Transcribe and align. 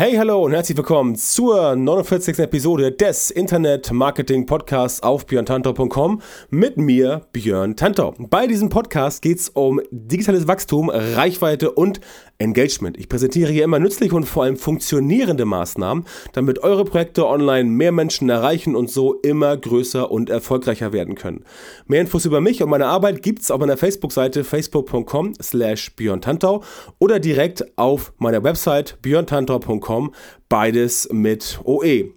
Hey, 0.00 0.14
hallo 0.14 0.42
und 0.42 0.52
herzlich 0.52 0.78
willkommen 0.78 1.14
zur 1.14 1.76
49. 1.76 2.38
Episode 2.38 2.90
des 2.90 3.30
Internet 3.30 3.92
Marketing 3.92 4.46
Podcasts 4.46 5.02
auf 5.02 5.26
björntantau.com 5.26 6.22
mit 6.48 6.78
mir, 6.78 7.26
Björn 7.32 7.76
Tantau. 7.76 8.14
Bei 8.16 8.46
diesem 8.46 8.70
Podcast 8.70 9.20
geht 9.20 9.40
es 9.40 9.50
um 9.50 9.78
digitales 9.90 10.48
Wachstum, 10.48 10.88
Reichweite 10.88 11.72
und 11.72 12.00
Engagement. 12.40 12.98
Ich 12.98 13.08
präsentiere 13.08 13.52
hier 13.52 13.64
immer 13.64 13.78
nützliche 13.78 14.14
und 14.16 14.24
vor 14.24 14.44
allem 14.44 14.56
funktionierende 14.56 15.44
Maßnahmen, 15.44 16.04
damit 16.32 16.60
eure 16.62 16.84
Projekte 16.84 17.26
online 17.26 17.68
mehr 17.68 17.92
Menschen 17.92 18.28
erreichen 18.28 18.74
und 18.74 18.90
so 18.90 19.14
immer 19.14 19.56
größer 19.56 20.10
und 20.10 20.30
erfolgreicher 20.30 20.92
werden 20.92 21.14
können. 21.14 21.44
Mehr 21.86 22.00
Infos 22.00 22.24
über 22.24 22.40
mich 22.40 22.62
und 22.62 22.70
meine 22.70 22.86
Arbeit 22.86 23.22
gibt's 23.22 23.50
auf 23.50 23.60
meiner 23.60 23.76
Facebook-Seite 23.76 24.44
facebook.com 24.44 25.34
slash 25.40 25.94
björntantau 25.94 26.62
oder 26.98 27.20
direkt 27.20 27.78
auf 27.78 28.12
meiner 28.18 28.42
Website 28.42 28.98
björntantau.com, 29.02 30.12
beides 30.48 31.08
mit 31.12 31.60
OE. 31.64 32.12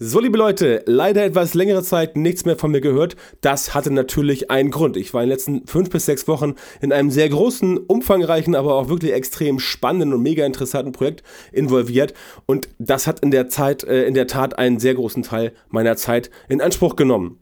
So, 0.00 0.20
liebe 0.20 0.38
Leute, 0.38 0.84
leider 0.86 1.24
etwas 1.24 1.54
längere 1.54 1.82
Zeit 1.82 2.16
nichts 2.16 2.44
mehr 2.44 2.56
von 2.56 2.70
mir 2.70 2.80
gehört. 2.80 3.16
Das 3.40 3.74
hatte 3.74 3.92
natürlich 3.92 4.48
einen 4.48 4.70
Grund. 4.70 4.96
Ich 4.96 5.12
war 5.12 5.24
in 5.24 5.28
den 5.28 5.32
letzten 5.32 5.66
fünf 5.66 5.90
bis 5.90 6.06
sechs 6.06 6.28
Wochen 6.28 6.54
in 6.80 6.92
einem 6.92 7.10
sehr 7.10 7.28
großen, 7.28 7.78
umfangreichen, 7.78 8.54
aber 8.54 8.76
auch 8.76 8.88
wirklich 8.88 9.12
extrem 9.12 9.58
spannenden 9.58 10.12
und 10.12 10.22
mega 10.22 10.46
interessanten 10.46 10.92
Projekt 10.92 11.24
involviert. 11.50 12.14
Und 12.46 12.68
das 12.78 13.08
hat 13.08 13.18
in 13.24 13.32
der 13.32 13.48
Zeit, 13.48 13.82
äh, 13.82 14.04
in 14.04 14.14
der 14.14 14.28
Tat 14.28 14.56
einen 14.56 14.78
sehr 14.78 14.94
großen 14.94 15.24
Teil 15.24 15.52
meiner 15.68 15.96
Zeit 15.96 16.30
in 16.48 16.60
Anspruch 16.60 16.94
genommen. 16.94 17.40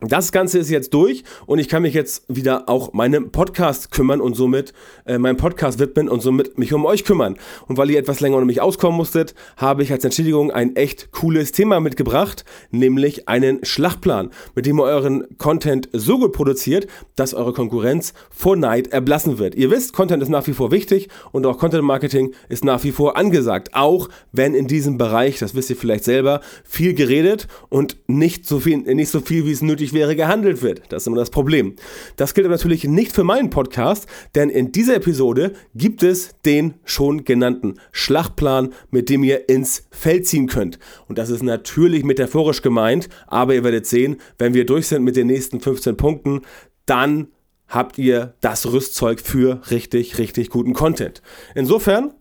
Das 0.00 0.30
Ganze 0.30 0.60
ist 0.60 0.70
jetzt 0.70 0.94
durch 0.94 1.24
und 1.46 1.58
ich 1.58 1.68
kann 1.68 1.82
mich 1.82 1.92
jetzt 1.92 2.22
wieder 2.28 2.68
auch 2.68 2.92
meinem 2.92 3.32
Podcast 3.32 3.90
kümmern 3.90 4.20
und 4.20 4.34
somit 4.34 4.72
äh, 5.06 5.18
meinem 5.18 5.36
Podcast 5.36 5.80
widmen 5.80 6.08
und 6.08 6.22
somit 6.22 6.56
mich 6.56 6.72
um 6.72 6.86
euch 6.86 7.02
kümmern. 7.04 7.36
Und 7.66 7.78
weil 7.78 7.90
ihr 7.90 7.98
etwas 7.98 8.20
länger 8.20 8.36
ohne 8.36 8.46
mich 8.46 8.60
auskommen 8.60 8.96
musstet, 8.96 9.34
habe 9.56 9.82
ich 9.82 9.90
als 9.90 10.04
Entschädigung 10.04 10.52
ein 10.52 10.76
echt 10.76 11.10
cooles 11.10 11.50
Thema 11.50 11.80
mitgebracht, 11.80 12.44
nämlich 12.70 13.28
einen 13.28 13.64
Schlachtplan, 13.64 14.30
mit 14.54 14.66
dem 14.66 14.78
ihr 14.78 14.84
euren 14.84 15.26
Content 15.36 15.88
so 15.92 16.20
gut 16.20 16.32
produziert, 16.32 16.86
dass 17.16 17.34
eure 17.34 17.52
Konkurrenz 17.52 18.14
vor 18.30 18.54
Neid 18.54 18.92
erblassen 18.92 19.40
wird. 19.40 19.56
Ihr 19.56 19.72
wisst, 19.72 19.94
Content 19.94 20.22
ist 20.22 20.28
nach 20.28 20.46
wie 20.46 20.52
vor 20.52 20.70
wichtig 20.70 21.08
und 21.32 21.44
auch 21.44 21.58
Content 21.58 21.82
Marketing 21.82 22.34
ist 22.48 22.64
nach 22.64 22.84
wie 22.84 22.92
vor 22.92 23.16
angesagt, 23.16 23.70
auch 23.72 24.08
wenn 24.30 24.54
in 24.54 24.68
diesem 24.68 24.96
Bereich, 24.96 25.40
das 25.40 25.56
wisst 25.56 25.70
ihr 25.70 25.76
vielleicht 25.76 26.04
selber, 26.04 26.40
viel 26.62 26.94
geredet 26.94 27.48
und 27.68 27.96
nicht 28.06 28.46
so 28.46 28.60
viel, 28.60 28.78
nicht 28.78 29.10
so 29.10 29.20
viel 29.20 29.44
wie 29.44 29.50
es 29.50 29.60
nötig 29.60 29.87
nötig 29.88 29.92
wäre, 29.92 30.16
gehandelt 30.16 30.62
wird. 30.62 30.82
Das 30.88 31.02
ist 31.02 31.06
immer 31.06 31.16
das 31.16 31.30
Problem. 31.30 31.74
Das 32.16 32.34
gilt 32.34 32.46
aber 32.46 32.54
natürlich 32.54 32.84
nicht 32.84 33.12
für 33.12 33.24
meinen 33.24 33.50
Podcast, 33.50 34.06
denn 34.34 34.50
in 34.50 34.72
dieser 34.72 34.96
Episode 34.96 35.52
gibt 35.74 36.02
es 36.02 36.30
den 36.44 36.74
schon 36.84 37.24
genannten 37.24 37.74
Schlachtplan, 37.92 38.72
mit 38.90 39.08
dem 39.08 39.24
ihr 39.24 39.48
ins 39.48 39.86
Feld 39.90 40.26
ziehen 40.26 40.46
könnt. 40.46 40.78
Und 41.08 41.18
das 41.18 41.30
ist 41.30 41.42
natürlich 41.42 42.04
metaphorisch 42.04 42.62
gemeint, 42.62 43.08
aber 43.26 43.54
ihr 43.54 43.64
werdet 43.64 43.86
sehen, 43.86 44.16
wenn 44.38 44.54
wir 44.54 44.66
durch 44.66 44.86
sind 44.88 45.04
mit 45.04 45.16
den 45.16 45.26
nächsten 45.26 45.60
15 45.60 45.96
Punkten, 45.96 46.42
dann 46.86 47.28
habt 47.68 47.98
ihr 47.98 48.34
das 48.40 48.72
Rüstzeug 48.72 49.20
für 49.20 49.60
richtig, 49.70 50.18
richtig 50.18 50.48
guten 50.48 50.72
Content. 50.72 51.22
Insofern 51.54 52.12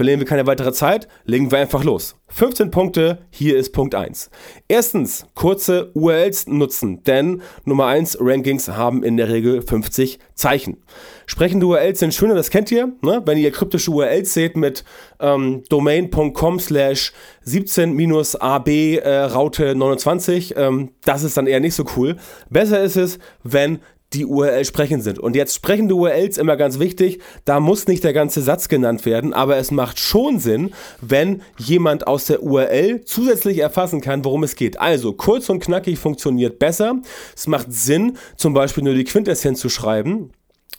verlieren 0.00 0.20
wir 0.20 0.26
keine 0.26 0.46
weitere 0.46 0.72
Zeit, 0.72 1.08
legen 1.26 1.50
wir 1.50 1.58
einfach 1.58 1.84
los. 1.84 2.16
15 2.28 2.70
Punkte, 2.70 3.18
hier 3.28 3.58
ist 3.58 3.74
Punkt 3.74 3.94
1. 3.94 4.30
Erstens, 4.66 5.26
kurze 5.34 5.90
URLs 5.92 6.46
nutzen, 6.46 7.02
denn 7.02 7.42
Nummer 7.66 7.84
1, 7.84 8.16
Rankings 8.18 8.68
haben 8.68 9.02
in 9.02 9.18
der 9.18 9.28
Regel 9.28 9.60
50 9.60 10.18
Zeichen. 10.32 10.78
Sprechende 11.26 11.66
URLs 11.66 11.98
sind 11.98 12.14
schöner, 12.14 12.34
das 12.34 12.48
kennt 12.48 12.72
ihr, 12.72 12.94
ne? 13.02 13.20
wenn 13.26 13.36
ihr 13.36 13.52
kryptische 13.52 13.90
URLs 13.90 14.32
seht 14.32 14.56
mit 14.56 14.86
ähm, 15.20 15.64
domain.com 15.68 16.60
slash 16.60 17.12
17-ab 17.46 18.68
äh, 18.68 19.18
Raute 19.18 19.74
29, 19.74 20.54
ähm, 20.56 20.92
das 21.04 21.24
ist 21.24 21.36
dann 21.36 21.46
eher 21.46 21.60
nicht 21.60 21.74
so 21.74 21.84
cool. 21.98 22.16
Besser 22.48 22.82
ist 22.82 22.96
es, 22.96 23.18
wenn 23.42 23.80
die 24.12 24.26
URL 24.26 24.64
sprechend 24.64 25.04
sind. 25.04 25.18
Und 25.18 25.36
jetzt 25.36 25.54
sprechende 25.54 25.94
URLs 25.94 26.38
immer 26.38 26.56
ganz 26.56 26.78
wichtig, 26.78 27.20
da 27.44 27.60
muss 27.60 27.86
nicht 27.86 28.02
der 28.02 28.12
ganze 28.12 28.42
Satz 28.42 28.68
genannt 28.68 29.06
werden, 29.06 29.32
aber 29.32 29.56
es 29.56 29.70
macht 29.70 29.98
schon 30.00 30.38
Sinn, 30.38 30.72
wenn 31.00 31.42
jemand 31.58 32.06
aus 32.06 32.26
der 32.26 32.42
URL 32.42 33.04
zusätzlich 33.04 33.58
erfassen 33.58 34.00
kann, 34.00 34.24
worum 34.24 34.42
es 34.42 34.56
geht. 34.56 34.80
Also 34.80 35.12
kurz 35.12 35.48
und 35.48 35.60
knackig 35.60 35.98
funktioniert 35.98 36.58
besser. 36.58 37.00
Es 37.36 37.46
macht 37.46 37.72
Sinn, 37.72 38.16
zum 38.36 38.52
Beispiel 38.52 38.84
nur 38.84 38.94
die 38.94 39.04
Quintessenz 39.04 39.60
zu 39.60 39.68
schreiben. 39.68 40.32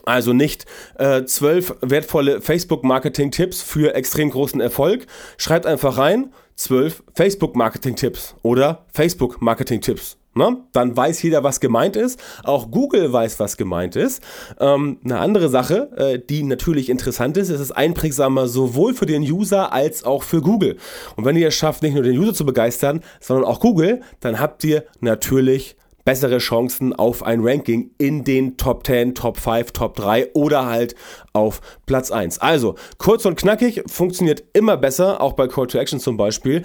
Also 0.04 0.34
nicht 0.34 0.66
äh, 0.98 1.26
zwölf 1.26 1.76
wertvolle 1.82 2.42
Facebook-Marketing-Tipps 2.42 3.62
für 3.62 3.94
extrem 3.94 4.32
großen 4.32 4.60
Erfolg. 4.60 5.06
Schreibt 5.38 5.66
einfach 5.66 5.98
rein, 5.98 6.34
zwölf 6.56 7.04
Facebook-Marketing-Tipps 7.14 8.36
oder 8.42 8.86
Facebook-Marketing-Tipps 8.94 10.18
Ne? 10.34 10.58
Dann 10.72 10.96
weiß 10.96 11.22
jeder, 11.24 11.44
was 11.44 11.60
gemeint 11.60 11.96
ist. 11.96 12.20
Auch 12.44 12.72
Google 12.72 13.12
weiß, 13.12 13.40
was 13.40 13.58
gemeint 13.58 13.98
ist. 13.98 14.24
Ähm, 14.60 15.00
eine 15.04 15.20
andere 15.20 15.50
Sache, 15.50 15.92
äh, 15.98 16.20
die 16.20 16.44
natürlich 16.44 16.90
interessant 16.90 17.36
ist, 17.36 17.50
ist 17.50 17.60
es 17.60 17.72
einprägsamer 17.72 18.48
sowohl 18.48 18.94
für 18.94 19.06
den 19.06 19.24
User 19.24 19.74
als 19.74 20.06
auch 20.06 20.24
für 20.24 20.42
Google. 20.42 20.78
Und 21.18 21.26
wenn 21.26 21.36
ihr 21.36 21.50
es 21.50 21.56
schafft, 21.56 21.84
nicht 21.84 21.96
nur 21.96 22.04
den 22.04 22.18
User 22.18 22.34
zu 22.34 22.46
begeistern, 22.46 23.02
sondern 23.20 23.46
auch 23.46 23.60
Google, 23.60 24.02
dann 24.22 24.40
habt 24.40 24.64
ihr 24.64 24.86
natürlich 25.02 25.76
bessere 26.06 26.38
Chancen 26.40 26.94
auf 26.94 27.24
ein 27.24 27.42
Ranking 27.44 27.92
in 27.98 28.24
den 28.24 28.58
Top 28.58 28.86
10, 28.86 29.16
Top 29.16 29.38
5, 29.38 29.72
Top 29.72 29.96
3 29.96 30.34
oder 30.34 30.66
halt 30.66 30.96
auf 31.34 31.62
Platz 31.86 32.12
1. 32.12 32.40
Also 32.40 32.76
kurz 32.98 33.26
und 33.26 33.36
knackig 33.36 33.84
funktioniert 33.88 34.44
immer 34.54 34.78
besser, 34.78 35.22
auch 35.22 35.34
bei 35.34 35.48
Call 35.48 35.68
to 35.68 35.78
Action 35.78 36.00
zum 36.00 36.18
Beispiel. 36.18 36.64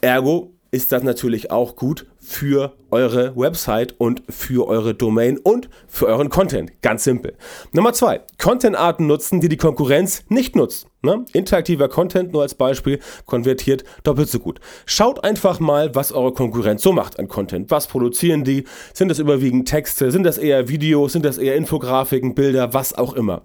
Ergo 0.00 0.52
ist 0.70 0.92
das 0.92 1.02
natürlich 1.02 1.50
auch 1.50 1.76
gut 1.76 2.06
für 2.26 2.74
eure 2.90 3.36
Website 3.36 3.94
und 3.98 4.22
für 4.28 4.66
eure 4.66 4.94
Domain 4.94 5.38
und 5.38 5.68
für 5.86 6.06
euren 6.06 6.28
Content. 6.28 6.72
Ganz 6.82 7.04
simpel. 7.04 7.36
Nummer 7.72 7.92
zwei, 7.92 8.20
Contentarten 8.38 9.06
nutzen, 9.06 9.40
die 9.40 9.48
die 9.48 9.56
Konkurrenz 9.56 10.24
nicht 10.28 10.56
nutzt. 10.56 10.86
Ne? 11.02 11.24
Interaktiver 11.32 11.88
Content, 11.88 12.32
nur 12.32 12.42
als 12.42 12.54
Beispiel, 12.54 12.98
konvertiert 13.26 13.84
doppelt 14.02 14.28
so 14.28 14.40
gut. 14.40 14.60
Schaut 14.86 15.22
einfach 15.24 15.60
mal, 15.60 15.94
was 15.94 16.10
eure 16.10 16.32
Konkurrenz 16.32 16.82
so 16.82 16.92
macht 16.92 17.18
an 17.18 17.28
Content. 17.28 17.70
Was 17.70 17.86
produzieren 17.86 18.44
die? 18.44 18.64
Sind 18.92 19.08
das 19.08 19.20
überwiegend 19.20 19.68
Texte? 19.68 20.10
Sind 20.10 20.24
das 20.24 20.36
eher 20.36 20.68
Videos? 20.68 21.12
Sind 21.12 21.24
das 21.24 21.38
eher 21.38 21.54
Infografiken, 21.54 22.34
Bilder? 22.34 22.74
Was 22.74 22.92
auch 22.92 23.12
immer. 23.12 23.42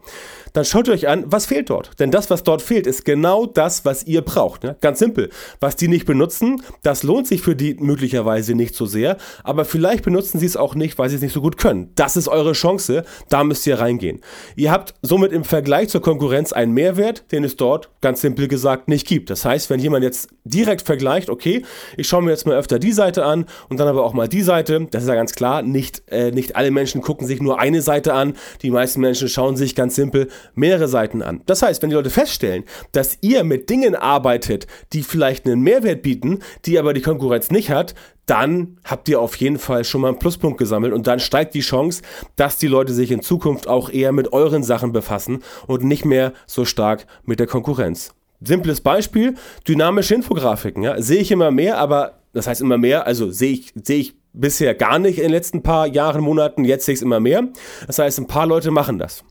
Dann 0.53 0.65
schaut 0.65 0.89
euch 0.89 1.07
an, 1.07 1.23
was 1.27 1.45
fehlt 1.45 1.69
dort. 1.69 1.99
Denn 1.99 2.11
das, 2.11 2.29
was 2.29 2.43
dort 2.43 2.61
fehlt, 2.61 2.87
ist 2.87 3.05
genau 3.05 3.45
das, 3.45 3.85
was 3.85 4.03
ihr 4.03 4.21
braucht. 4.21 4.63
Ne? 4.63 4.75
Ganz 4.81 4.99
simpel. 4.99 5.29
Was 5.59 5.75
die 5.75 5.87
nicht 5.87 6.05
benutzen, 6.05 6.61
das 6.83 7.03
lohnt 7.03 7.27
sich 7.27 7.41
für 7.41 7.55
die 7.55 7.75
möglicherweise 7.75 8.55
nicht 8.55 8.70
so 8.75 8.85
sehr. 8.85 9.17
Aber 9.43 9.65
vielleicht 9.65 10.03
benutzen 10.03 10.39
sie 10.39 10.45
es 10.45 10.57
auch 10.57 10.75
nicht, 10.75 10.97
weil 10.97 11.09
sie 11.09 11.15
es 11.15 11.21
nicht 11.21 11.33
so 11.33 11.41
gut 11.41 11.57
können. 11.57 11.91
Das 11.95 12.17
ist 12.17 12.27
eure 12.27 12.53
Chance. 12.53 13.03
Da 13.29 13.43
müsst 13.43 13.65
ihr 13.67 13.79
reingehen. 13.79 14.21
Ihr 14.55 14.71
habt 14.71 14.93
somit 15.01 15.31
im 15.31 15.43
Vergleich 15.43 15.89
zur 15.89 16.01
Konkurrenz 16.01 16.53
einen 16.53 16.73
Mehrwert, 16.73 17.31
den 17.31 17.43
es 17.43 17.55
dort 17.55 17.89
ganz 18.01 18.21
simpel 18.21 18.47
gesagt 18.47 18.87
nicht 18.87 19.07
gibt. 19.07 19.29
Das 19.29 19.45
heißt, 19.45 19.69
wenn 19.69 19.79
jemand 19.79 20.03
jetzt 20.03 20.29
direkt 20.43 20.81
vergleicht, 20.81 21.29
okay, 21.29 21.63
ich 21.97 22.07
schaue 22.07 22.23
mir 22.23 22.31
jetzt 22.31 22.45
mal 22.45 22.57
öfter 22.57 22.79
die 22.79 22.91
Seite 22.91 23.25
an 23.25 23.45
und 23.69 23.79
dann 23.79 23.87
aber 23.87 24.03
auch 24.03 24.13
mal 24.13 24.27
die 24.27 24.41
Seite, 24.41 24.87
das 24.89 25.03
ist 25.03 25.09
ja 25.09 25.15
ganz 25.15 25.33
klar, 25.33 25.61
nicht, 25.61 26.03
äh, 26.07 26.31
nicht 26.31 26.55
alle 26.55 26.71
Menschen 26.71 27.01
gucken 27.01 27.27
sich 27.27 27.41
nur 27.41 27.59
eine 27.59 27.81
Seite 27.81 28.13
an. 28.13 28.33
Die 28.61 28.71
meisten 28.71 29.01
Menschen 29.01 29.29
schauen 29.29 29.55
sich 29.55 29.75
ganz 29.75 29.95
simpel 29.95 30.29
mehrere 30.55 30.87
Seiten 30.87 31.21
an. 31.21 31.41
Das 31.45 31.61
heißt, 31.61 31.81
wenn 31.81 31.89
die 31.89 31.95
Leute 31.95 32.09
feststellen, 32.09 32.63
dass 32.91 33.17
ihr 33.21 33.43
mit 33.43 33.69
Dingen 33.69 33.95
arbeitet, 33.95 34.67
die 34.93 35.03
vielleicht 35.03 35.45
einen 35.45 35.61
Mehrwert 35.61 36.01
bieten, 36.01 36.39
die 36.65 36.79
aber 36.79 36.93
die 36.93 37.01
Konkurrenz 37.01 37.51
nicht 37.51 37.69
hat, 37.69 37.95
dann 38.31 38.77
habt 38.85 39.09
ihr 39.09 39.19
auf 39.19 39.35
jeden 39.35 39.59
Fall 39.59 39.83
schon 39.83 39.99
mal 39.99 40.07
einen 40.07 40.19
Pluspunkt 40.19 40.57
gesammelt 40.57 40.93
und 40.93 41.05
dann 41.05 41.19
steigt 41.19 41.53
die 41.53 41.59
Chance, 41.59 42.01
dass 42.37 42.57
die 42.57 42.67
Leute 42.67 42.93
sich 42.93 43.11
in 43.11 43.21
Zukunft 43.21 43.67
auch 43.67 43.89
eher 43.89 44.13
mit 44.13 44.31
euren 44.31 44.63
Sachen 44.63 44.93
befassen 44.93 45.43
und 45.67 45.83
nicht 45.83 46.05
mehr 46.05 46.31
so 46.47 46.63
stark 46.63 47.07
mit 47.25 47.41
der 47.41 47.47
Konkurrenz. 47.47 48.13
Simples 48.39 48.79
Beispiel, 48.79 49.35
dynamische 49.67 50.15
Infografiken, 50.15 50.81
ja, 50.81 51.01
sehe 51.01 51.19
ich 51.19 51.29
immer 51.29 51.51
mehr, 51.51 51.77
aber 51.77 52.21
das 52.31 52.47
heißt 52.47 52.61
immer 52.61 52.77
mehr, 52.77 53.05
also 53.05 53.29
sehe 53.31 53.51
ich, 53.51 53.73
sehe 53.75 53.99
ich 53.99 54.15
bisher 54.31 54.75
gar 54.75 54.97
nicht 54.97 55.17
in 55.17 55.23
den 55.23 55.31
letzten 55.31 55.61
paar 55.61 55.85
Jahren, 55.85 56.21
Monaten, 56.21 56.63
jetzt 56.63 56.85
sehe 56.85 56.93
ich 56.93 56.99
es 56.99 57.03
immer 57.03 57.19
mehr. 57.19 57.49
Das 57.85 57.99
heißt, 57.99 58.17
ein 58.17 58.27
paar 58.27 58.47
Leute 58.47 58.71
machen 58.71 58.97
das. 58.97 59.25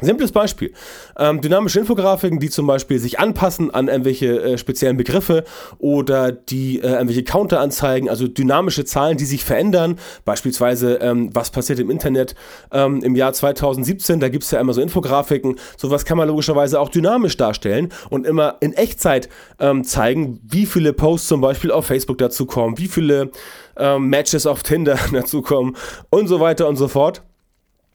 Simples 0.00 0.30
Beispiel. 0.30 0.72
Ähm, 1.18 1.40
dynamische 1.40 1.80
Infografiken, 1.80 2.38
die 2.38 2.50
zum 2.50 2.66
Beispiel 2.66 2.98
sich 3.00 3.18
anpassen 3.18 3.72
an 3.74 3.88
irgendwelche 3.88 4.40
äh, 4.42 4.58
speziellen 4.58 4.96
Begriffe 4.96 5.44
oder 5.78 6.30
die 6.30 6.78
äh, 6.78 6.92
irgendwelche 6.92 7.24
Counter 7.24 7.60
anzeigen, 7.60 8.08
also 8.08 8.28
dynamische 8.28 8.84
Zahlen, 8.84 9.16
die 9.16 9.24
sich 9.24 9.44
verändern. 9.44 9.98
Beispielsweise, 10.24 10.96
ähm, 10.96 11.30
was 11.34 11.50
passiert 11.50 11.80
im 11.80 11.90
Internet 11.90 12.36
ähm, 12.72 13.02
im 13.02 13.16
Jahr 13.16 13.32
2017, 13.32 14.20
da 14.20 14.28
gibt 14.28 14.44
es 14.44 14.52
ja 14.52 14.60
immer 14.60 14.72
so 14.72 14.80
Infografiken. 14.80 15.56
Sowas 15.76 16.04
kann 16.04 16.16
man 16.16 16.28
logischerweise 16.28 16.78
auch 16.78 16.90
dynamisch 16.90 17.36
darstellen 17.36 17.92
und 18.08 18.24
immer 18.24 18.56
in 18.60 18.74
Echtzeit 18.74 19.28
ähm, 19.58 19.82
zeigen, 19.82 20.40
wie 20.44 20.66
viele 20.66 20.92
Posts 20.92 21.28
zum 21.28 21.40
Beispiel 21.40 21.72
auf 21.72 21.86
Facebook 21.86 22.18
dazu 22.18 22.46
kommen, 22.46 22.78
wie 22.78 22.88
viele 22.88 23.32
ähm, 23.76 24.08
Matches 24.08 24.46
auf 24.46 24.62
Tinder 24.62 24.98
dazu 25.12 25.42
kommen 25.42 25.76
und 26.10 26.28
so 26.28 26.38
weiter 26.38 26.68
und 26.68 26.76
so 26.76 26.86
fort. 26.86 27.22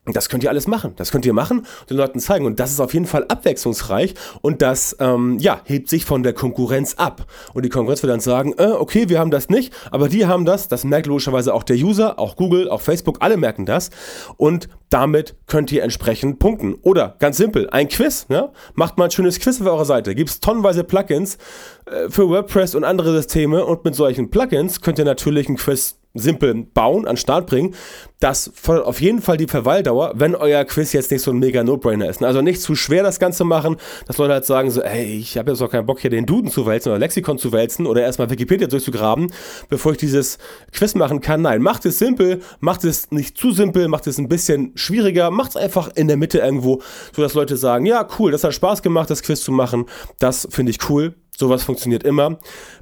Das 0.05 0.27
könnt 0.27 0.43
ihr 0.43 0.49
alles 0.49 0.67
machen. 0.67 0.93
Das 0.97 1.11
könnt 1.11 1.25
ihr 1.25 1.31
machen 1.31 1.59
und 1.59 1.89
den 1.89 1.95
Leuten 1.95 2.19
zeigen. 2.19 2.45
Und 2.45 2.59
das 2.59 2.71
ist 2.71 2.81
auf 2.81 2.93
jeden 2.93 3.05
Fall 3.05 3.23
abwechslungsreich 3.25 4.15
und 4.41 4.61
das 4.61 4.97
ähm, 4.99 5.37
ja, 5.39 5.61
hebt 5.63 5.89
sich 5.89 6.03
von 6.03 6.23
der 6.23 6.33
Konkurrenz 6.33 6.95
ab. 6.95 7.25
Und 7.53 7.63
die 7.63 7.69
Konkurrenz 7.69 8.03
wird 8.03 8.11
dann 8.11 8.19
sagen, 8.19 8.53
äh, 8.57 8.65
okay, 8.65 9.07
wir 9.07 9.19
haben 9.19 9.31
das 9.31 9.47
nicht, 9.47 9.73
aber 9.91 10.09
die 10.09 10.25
haben 10.25 10.43
das. 10.43 10.67
Das 10.67 10.83
merkt 10.83 11.07
logischerweise 11.07 11.53
auch 11.53 11.63
der 11.63 11.77
User, 11.77 12.19
auch 12.19 12.35
Google, 12.35 12.69
auch 12.69 12.81
Facebook, 12.81 13.17
alle 13.21 13.37
merken 13.37 13.65
das. 13.65 13.91
Und 14.35 14.67
damit 14.89 15.35
könnt 15.47 15.71
ihr 15.71 15.83
entsprechend 15.83 16.37
punkten. 16.37 16.75
Oder 16.81 17.15
ganz 17.19 17.37
simpel, 17.37 17.69
ein 17.69 17.87
Quiz. 17.87 18.25
Ja? 18.27 18.51
Macht 18.75 18.97
mal 18.97 19.05
ein 19.05 19.11
schönes 19.11 19.39
Quiz 19.39 19.61
auf 19.61 19.67
eurer 19.67 19.85
Seite. 19.85 20.15
Gibt 20.15 20.29
es 20.29 20.39
tonnenweise 20.41 20.83
Plugins 20.83 21.37
äh, 21.85 22.09
für 22.09 22.27
WordPress 22.27 22.75
und 22.75 22.83
andere 22.83 23.13
Systeme. 23.13 23.65
Und 23.65 23.85
mit 23.85 23.95
solchen 23.95 24.29
Plugins 24.29 24.81
könnt 24.81 24.99
ihr 24.99 25.05
natürlich 25.05 25.47
ein 25.47 25.55
Quiz 25.55 25.97
simpel 26.13 26.53
bauen, 26.73 27.07
an 27.07 27.17
Start 27.17 27.47
bringen. 27.47 27.73
Das 28.19 28.51
fördert 28.53 28.85
auf 28.85 29.01
jeden 29.01 29.21
Fall 29.21 29.37
die 29.37 29.47
Verweildauer, 29.47 30.13
wenn 30.15 30.35
euer 30.35 30.63
Quiz 30.63 30.93
jetzt 30.93 31.11
nicht 31.11 31.23
so 31.23 31.31
ein 31.31 31.39
mega 31.39 31.63
No-Brainer 31.63 32.07
ist. 32.07 32.23
Also 32.23 32.41
nicht 32.41 32.61
zu 32.61 32.75
schwer 32.75 33.03
das 33.03 33.19
Ganze 33.19 33.43
machen, 33.43 33.77
dass 34.05 34.17
Leute 34.17 34.33
halt 34.33 34.45
sagen 34.45 34.69
so, 34.69 34.81
ey, 34.81 35.17
ich 35.17 35.37
habe 35.37 35.51
jetzt 35.51 35.61
auch 35.61 35.71
keinen 35.71 35.87
Bock 35.87 35.99
hier 35.99 36.11
den 36.11 36.25
Duden 36.25 36.51
zu 36.51 36.65
wälzen 36.65 36.89
oder 36.89 36.99
Lexikon 36.99 37.39
zu 37.39 37.51
wälzen 37.51 37.87
oder 37.87 38.03
erstmal 38.03 38.29
Wikipedia 38.29 38.67
durchzugraben, 38.67 39.31
bevor 39.69 39.93
ich 39.93 39.97
dieses 39.97 40.37
Quiz 40.71 40.93
machen 40.95 41.19
kann. 41.19 41.41
Nein, 41.41 41.61
macht 41.61 41.85
es 41.85 41.97
simpel, 41.97 42.41
macht 42.59 42.83
es 42.83 43.11
nicht 43.11 43.35
zu 43.37 43.51
simpel, 43.51 43.87
macht 43.87 44.05
es 44.05 44.19
ein 44.19 44.29
bisschen 44.29 44.71
schwieriger, 44.75 45.31
macht 45.31 45.51
es 45.51 45.57
einfach 45.57 45.89
in 45.95 46.07
der 46.07 46.17
Mitte 46.17 46.39
irgendwo, 46.39 46.81
sodass 47.15 47.33
Leute 47.33 47.57
sagen, 47.57 47.85
ja, 47.87 48.07
cool, 48.19 48.31
das 48.31 48.43
hat 48.43 48.53
Spaß 48.53 48.83
gemacht, 48.83 49.09
das 49.09 49.23
Quiz 49.23 49.41
zu 49.41 49.51
machen. 49.51 49.85
Das 50.19 50.47
finde 50.51 50.69
ich 50.69 50.89
cool. 50.89 51.15
Sowas 51.35 51.63
funktioniert 51.63 52.03
immer. 52.03 52.37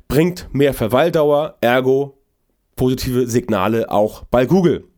Bringt 0.10 0.50
mehr 0.52 0.74
Verweildauer, 0.74 1.56
ergo 1.62 2.21
positive 2.76 3.28
Signale 3.28 3.90
auch 3.92 4.24
bei 4.26 4.46
Google. 4.46 4.91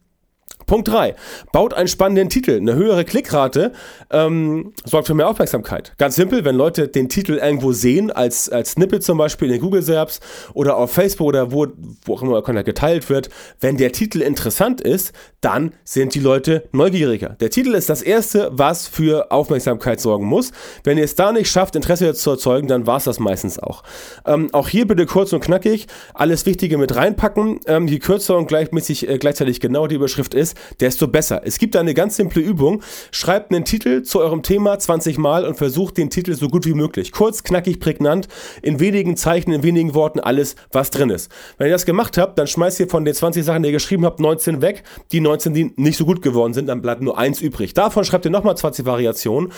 Punkt 0.73 0.87
3. 0.87 1.13
Baut 1.51 1.75
einen 1.75 1.87
spannenden 1.87 2.29
Titel. 2.29 2.57
Eine 2.57 2.73
höhere 2.73 3.05
Klickrate 3.05 3.73
ähm, 4.09 4.73
sorgt 4.85 5.05
für 5.05 5.13
mehr 5.13 5.27
Aufmerksamkeit. 5.27 5.93
Ganz 5.99 6.15
simpel, 6.15 6.45
wenn 6.45 6.55
Leute 6.55 6.87
den 6.87 7.09
Titel 7.09 7.33
irgendwo 7.33 7.73
sehen, 7.73 8.09
als, 8.09 8.49
als 8.49 8.71
Snippet 8.71 9.03
zum 9.03 9.19
Beispiel 9.19 9.49
in 9.49 9.53
den 9.53 9.61
Google 9.61 9.83
Serbs 9.83 10.19
oder 10.55 10.77
auf 10.77 10.91
Facebook 10.91 11.27
oder 11.27 11.51
wo, 11.51 11.67
wo 12.05 12.15
auch 12.15 12.23
immer 12.23 12.63
geteilt 12.63 13.07
wird, 13.11 13.29
wenn 13.59 13.77
der 13.77 13.91
Titel 13.91 14.23
interessant 14.23 14.81
ist, 14.81 15.13
dann 15.41 15.73
sind 15.83 16.15
die 16.15 16.19
Leute 16.19 16.63
neugieriger. 16.71 17.35
Der 17.39 17.51
Titel 17.51 17.75
ist 17.75 17.89
das 17.89 18.01
Erste, 18.01 18.49
was 18.51 18.87
für 18.87 19.31
Aufmerksamkeit 19.31 20.01
sorgen 20.01 20.25
muss. 20.25 20.53
Wenn 20.83 20.97
ihr 20.97 21.03
es 21.03 21.13
da 21.13 21.31
nicht 21.33 21.51
schafft, 21.51 21.75
Interesse 21.75 22.15
zu 22.15 22.31
erzeugen, 22.31 22.67
dann 22.67 22.87
war 22.87 22.97
es 22.97 23.03
das 23.03 23.19
meistens 23.19 23.59
auch. 23.59 23.83
Ähm, 24.25 24.49
auch 24.53 24.69
hier 24.69 24.87
bitte 24.87 25.05
kurz 25.05 25.33
und 25.33 25.41
knackig 25.41 25.85
alles 26.15 26.47
Wichtige 26.47 26.79
mit 26.79 26.95
reinpacken. 26.95 27.59
Ähm, 27.67 27.87
je 27.87 27.99
kürzer 27.99 28.37
und 28.37 28.47
gleichmäßig, 28.47 29.07
äh, 29.07 29.19
gleichzeitig 29.19 29.59
genau 29.59 29.85
die 29.85 29.95
Überschrift 29.95 30.33
ist, 30.33 30.57
desto 30.79 31.07
besser. 31.07 31.41
Es 31.45 31.57
gibt 31.57 31.75
da 31.75 31.79
eine 31.79 31.93
ganz 31.93 32.15
simple 32.15 32.41
Übung. 32.41 32.81
Schreibt 33.11 33.51
einen 33.51 33.65
Titel 33.65 34.03
zu 34.03 34.19
eurem 34.19 34.43
Thema 34.43 34.77
20 34.77 35.17
Mal 35.17 35.45
und 35.45 35.55
versucht 35.55 35.97
den 35.97 36.09
Titel 36.09 36.35
so 36.35 36.47
gut 36.47 36.65
wie 36.65 36.73
möglich. 36.73 37.11
Kurz, 37.11 37.43
knackig, 37.43 37.79
prägnant, 37.79 38.27
in 38.61 38.79
wenigen 38.79 39.17
Zeichen, 39.17 39.51
in 39.51 39.63
wenigen 39.63 39.93
Worten 39.93 40.19
alles, 40.19 40.55
was 40.71 40.89
drin 40.89 41.09
ist. 41.09 41.31
Wenn 41.57 41.67
ihr 41.67 41.73
das 41.73 41.85
gemacht 41.85 42.17
habt, 42.17 42.37
dann 42.37 42.47
schmeißt 42.47 42.79
ihr 42.79 42.89
von 42.89 43.05
den 43.05 43.13
20 43.13 43.43
Sachen, 43.43 43.63
die 43.63 43.69
ihr 43.69 43.73
geschrieben 43.73 44.05
habt, 44.05 44.19
19 44.19 44.61
weg. 44.61 44.83
Die 45.11 45.19
19, 45.19 45.53
die 45.53 45.73
nicht 45.75 45.97
so 45.97 46.05
gut 46.05 46.21
geworden 46.21 46.53
sind, 46.53 46.67
dann 46.67 46.81
bleibt 46.81 47.01
nur 47.01 47.17
eins 47.17 47.41
übrig. 47.41 47.73
Davon 47.73 48.03
schreibt 48.03 48.25
ihr 48.25 48.31
nochmal 48.31 48.57
20 48.57 48.85
Variationen. 48.85 49.51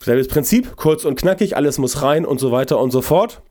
Selbes 0.00 0.26
Prinzip, 0.26 0.76
kurz 0.76 1.04
und 1.04 1.16
knackig, 1.16 1.56
alles 1.56 1.78
muss 1.78 2.02
rein 2.02 2.24
und 2.24 2.40
so 2.40 2.50
weiter 2.50 2.80
und 2.80 2.90
so 2.90 3.02
fort 3.02 3.42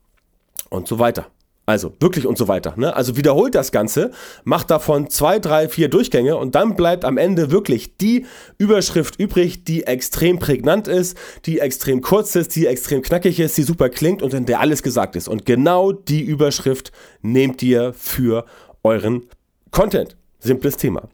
und 0.68 0.86
so 0.86 0.98
weiter. 0.98 1.26
Also 1.64 1.94
wirklich 2.00 2.26
und 2.26 2.36
so 2.36 2.48
weiter. 2.48 2.74
Ne? 2.76 2.94
Also 2.96 3.16
wiederholt 3.16 3.54
das 3.54 3.70
Ganze, 3.70 4.10
macht 4.42 4.70
davon 4.70 5.08
zwei, 5.10 5.38
drei, 5.38 5.68
vier 5.68 5.88
Durchgänge 5.88 6.36
und 6.36 6.56
dann 6.56 6.74
bleibt 6.74 7.04
am 7.04 7.18
Ende 7.18 7.52
wirklich 7.52 7.96
die 7.96 8.26
Überschrift 8.58 9.18
übrig, 9.20 9.62
die 9.62 9.84
extrem 9.84 10.40
prägnant 10.40 10.88
ist, 10.88 11.16
die 11.46 11.60
extrem 11.60 12.00
kurz 12.00 12.34
ist, 12.34 12.56
die 12.56 12.66
extrem 12.66 13.02
knackig 13.02 13.38
ist, 13.38 13.56
die 13.56 13.62
super 13.62 13.90
klingt 13.90 14.22
und 14.22 14.34
in 14.34 14.44
der 14.44 14.58
alles 14.58 14.82
gesagt 14.82 15.14
ist. 15.14 15.28
Und 15.28 15.46
genau 15.46 15.92
die 15.92 16.22
Überschrift 16.22 16.90
nehmt 17.20 17.62
ihr 17.62 17.92
für 17.92 18.44
euren 18.82 19.28
Content. 19.70 20.16
Simples 20.40 20.76
Thema. 20.76 21.08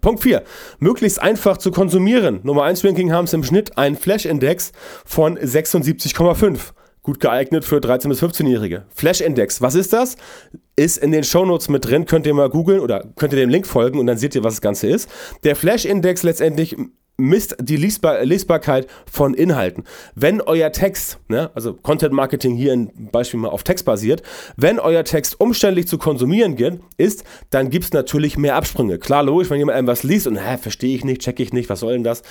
Punkt 0.00 0.22
4. 0.22 0.44
Möglichst 0.78 1.20
einfach 1.20 1.58
zu 1.58 1.70
konsumieren. 1.70 2.40
Nummer 2.42 2.64
1 2.64 2.84
Ranking 2.84 3.12
haben 3.12 3.24
es 3.24 3.34
im 3.34 3.44
Schnitt 3.44 3.76
einen 3.76 3.96
Flash-Index 3.96 4.72
von 5.04 5.38
76,5 5.38 6.72
gut 7.08 7.20
geeignet 7.20 7.64
für 7.64 7.76
13- 7.76 8.10
bis 8.10 8.22
15-Jährige. 8.22 8.84
Flash 8.94 9.22
Index, 9.22 9.62
was 9.62 9.74
ist 9.74 9.94
das? 9.94 10.18
Ist 10.76 10.98
in 10.98 11.10
den 11.10 11.24
Shownotes 11.24 11.70
mit 11.70 11.86
drin, 11.86 12.04
könnt 12.04 12.26
ihr 12.26 12.34
mal 12.34 12.50
googeln 12.50 12.80
oder 12.80 13.02
könnt 13.16 13.32
ihr 13.32 13.38
dem 13.38 13.48
Link 13.48 13.66
folgen 13.66 13.98
und 13.98 14.06
dann 14.06 14.18
seht 14.18 14.34
ihr, 14.34 14.44
was 14.44 14.56
das 14.56 14.60
Ganze 14.60 14.88
ist. 14.88 15.08
Der 15.42 15.56
Flash 15.56 15.86
Index 15.86 16.22
letztendlich 16.22 16.76
misst 17.16 17.56
die 17.62 17.76
Lesbar 17.76 18.22
Lesbarkeit 18.26 18.88
von 19.10 19.32
Inhalten. 19.32 19.84
Wenn 20.16 20.42
euer 20.42 20.70
Text, 20.70 21.18
ne, 21.28 21.50
also 21.54 21.72
Content 21.72 22.12
Marketing 22.12 22.56
hier 22.56 22.74
ein 22.74 22.92
Beispiel 23.10 23.40
mal 23.40 23.48
auf 23.48 23.62
Text 23.62 23.86
basiert, 23.86 24.22
wenn 24.58 24.78
euer 24.78 25.02
Text 25.02 25.40
umständlich 25.40 25.88
zu 25.88 25.96
konsumieren 25.96 26.56
geht, 26.56 26.78
ist, 26.98 27.24
dann 27.48 27.70
gibt 27.70 27.86
es 27.86 27.92
natürlich 27.94 28.36
mehr 28.36 28.54
Absprünge. 28.54 28.98
Klar, 28.98 29.22
logisch, 29.22 29.48
wenn 29.48 29.58
jemand 29.58 29.78
etwas 29.78 30.02
liest 30.02 30.26
und, 30.26 30.36
hä, 30.36 30.58
verstehe 30.58 30.94
ich 30.94 31.06
nicht, 31.06 31.22
checke 31.22 31.42
ich 31.42 31.54
nicht, 31.54 31.70
was 31.70 31.80
soll 31.80 31.94
denn 31.94 32.04
das? 32.04 32.22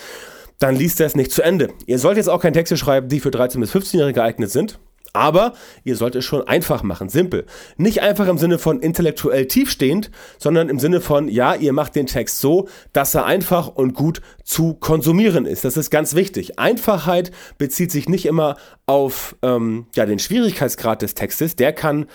Dann 0.60 0.76
liest 0.76 1.00
er 1.00 1.08
es 1.08 1.16
nicht 1.16 1.32
zu 1.32 1.42
Ende. 1.42 1.70
Ihr 1.86 2.00
sollt 2.00 2.18
jetzt 2.18 2.30
auch 2.30 2.42
keine 2.42 2.54
Texte 2.54 2.78
schreiben, 2.78 3.10
die 3.10 3.20
für 3.20 3.30
13- 3.30 3.60
bis 3.60 3.74
15-Jährige 3.74 4.14
geeignet 4.14 4.52
sind. 4.52 4.80
Aber 5.14 5.54
ihr 5.84 5.96
sollt 5.96 6.16
es 6.16 6.26
schon 6.26 6.48
einfach 6.48 6.84
machen, 6.84 7.10
simpel. 7.10 7.46
Nicht 7.78 8.04
einfach 8.04 8.28
im 8.28 8.38
Sinne 8.38 8.60
von 8.60 8.82
intellektuell 8.82 9.48
tiefstehend, 9.48 10.12
sondern 10.38 10.70
im 10.70 10.78
Sinne 10.78 11.02
von, 11.02 11.28
ja, 11.28 11.56
ihr 11.56 11.74
macht 11.74 11.96
den 11.96 12.06
Text 12.06 12.40
so, 12.40 12.68
dass 12.94 13.16
er 13.16 13.26
einfach 13.26 13.68
und 13.68 13.96
gut 13.96 14.22
zu 14.44 14.76
konsumieren 14.76 15.48
ist. 15.48 15.66
Das 15.66 15.76
ist 15.76 15.90
ganz 15.90 16.14
wichtig. 16.14 16.60
Einfachheit 16.60 17.32
bezieht 17.58 17.92
sich 17.92 18.08
nicht 18.08 18.28
immer 18.28 18.58
auf 18.86 19.36
ähm, 19.42 19.88
ja, 19.96 20.06
den 20.06 20.20
Schwierigkeitsgrad 20.20 21.02
des 21.02 21.16
Textes. 21.16 21.56
Der 21.56 21.74
kann 21.74 22.06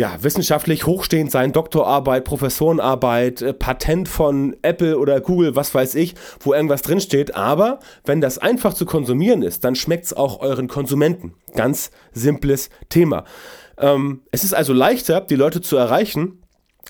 ja, 0.00 0.16
wissenschaftlich 0.22 0.86
hochstehend 0.86 1.30
sein, 1.30 1.52
Doktorarbeit, 1.52 2.24
Professorenarbeit, 2.24 3.42
äh, 3.42 3.52
Patent 3.52 4.08
von 4.08 4.56
Apple 4.62 4.98
oder 4.98 5.20
Google, 5.20 5.56
was 5.56 5.74
weiß 5.74 5.94
ich, 5.94 6.14
wo 6.40 6.54
irgendwas 6.54 6.80
drinsteht. 6.80 7.34
Aber 7.34 7.80
wenn 8.06 8.22
das 8.22 8.38
einfach 8.38 8.72
zu 8.72 8.86
konsumieren 8.86 9.42
ist, 9.42 9.62
dann 9.62 9.74
schmeckt 9.74 10.06
es 10.06 10.14
auch 10.14 10.40
euren 10.40 10.68
Konsumenten. 10.68 11.34
Ganz 11.54 11.90
simples 12.12 12.70
Thema. 12.88 13.24
Ähm, 13.76 14.22
es 14.30 14.42
ist 14.42 14.54
also 14.54 14.72
leichter, 14.72 15.20
die 15.20 15.36
Leute 15.36 15.60
zu 15.60 15.76
erreichen, 15.76 16.42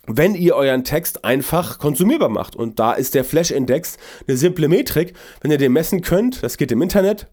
wenn 0.06 0.36
ihr 0.36 0.54
euren 0.54 0.84
Text 0.84 1.24
einfach 1.24 1.80
konsumierbar 1.80 2.28
macht. 2.28 2.54
Und 2.54 2.78
da 2.78 2.92
ist 2.92 3.16
der 3.16 3.24
Flash-Index 3.24 3.96
eine 4.28 4.36
simple 4.36 4.68
Metrik. 4.68 5.14
Wenn 5.40 5.50
ihr 5.50 5.58
den 5.58 5.72
messen 5.72 6.02
könnt, 6.02 6.44
das 6.44 6.56
geht 6.56 6.70
im 6.70 6.80
Internet, 6.80 7.26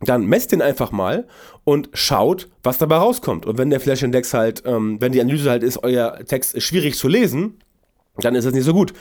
dann 0.00 0.26
messt 0.26 0.52
den 0.52 0.62
einfach 0.62 0.92
mal 0.92 1.26
und 1.64 1.90
schaut, 1.92 2.48
was 2.62 2.78
dabei 2.78 2.96
rauskommt. 2.96 3.46
Und 3.46 3.58
wenn 3.58 3.70
der 3.70 3.80
Flash 3.80 4.02
Index 4.02 4.32
halt, 4.34 4.62
ähm, 4.66 5.00
wenn 5.00 5.12
die 5.12 5.20
Analyse 5.20 5.50
halt 5.50 5.62
ist, 5.62 5.82
euer 5.82 6.24
Text 6.26 6.54
ist 6.54 6.64
schwierig 6.64 6.96
zu 6.96 7.08
lesen, 7.08 7.58
dann 8.16 8.34
ist 8.34 8.44
es 8.44 8.52
nicht 8.52 8.64
so 8.64 8.74
gut. 8.74 8.92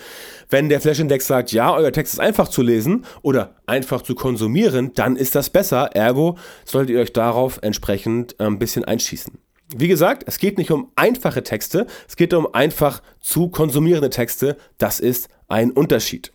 Wenn 0.49 0.69
der 0.69 0.81
Flash 0.81 0.99
Index 0.99 1.27
sagt, 1.27 1.51
ja, 1.51 1.73
euer 1.73 1.91
Text 1.91 2.13
ist 2.13 2.19
einfach 2.19 2.47
zu 2.47 2.61
lesen 2.61 3.05
oder 3.21 3.55
einfach 3.65 4.01
zu 4.01 4.15
konsumieren, 4.15 4.93
dann 4.93 5.15
ist 5.15 5.35
das 5.35 5.49
besser. 5.49 5.89
Ergo 5.93 6.37
solltet 6.65 6.95
ihr 6.95 7.01
euch 7.01 7.13
darauf 7.13 7.59
entsprechend 7.61 8.39
ein 8.39 8.47
ähm, 8.47 8.59
bisschen 8.59 8.85
einschießen. 8.85 9.37
Wie 9.75 9.87
gesagt, 9.87 10.23
es 10.25 10.39
geht 10.39 10.57
nicht 10.57 10.71
um 10.71 10.91
einfache 10.95 11.43
Texte, 11.43 11.85
es 12.07 12.15
geht 12.15 12.33
um 12.33 12.51
einfach 12.53 13.03
zu 13.19 13.49
konsumierende 13.49 14.09
Texte. 14.09 14.57
Das 14.79 14.99
ist 14.99 15.29
ein 15.47 15.71
Unterschied. 15.71 16.31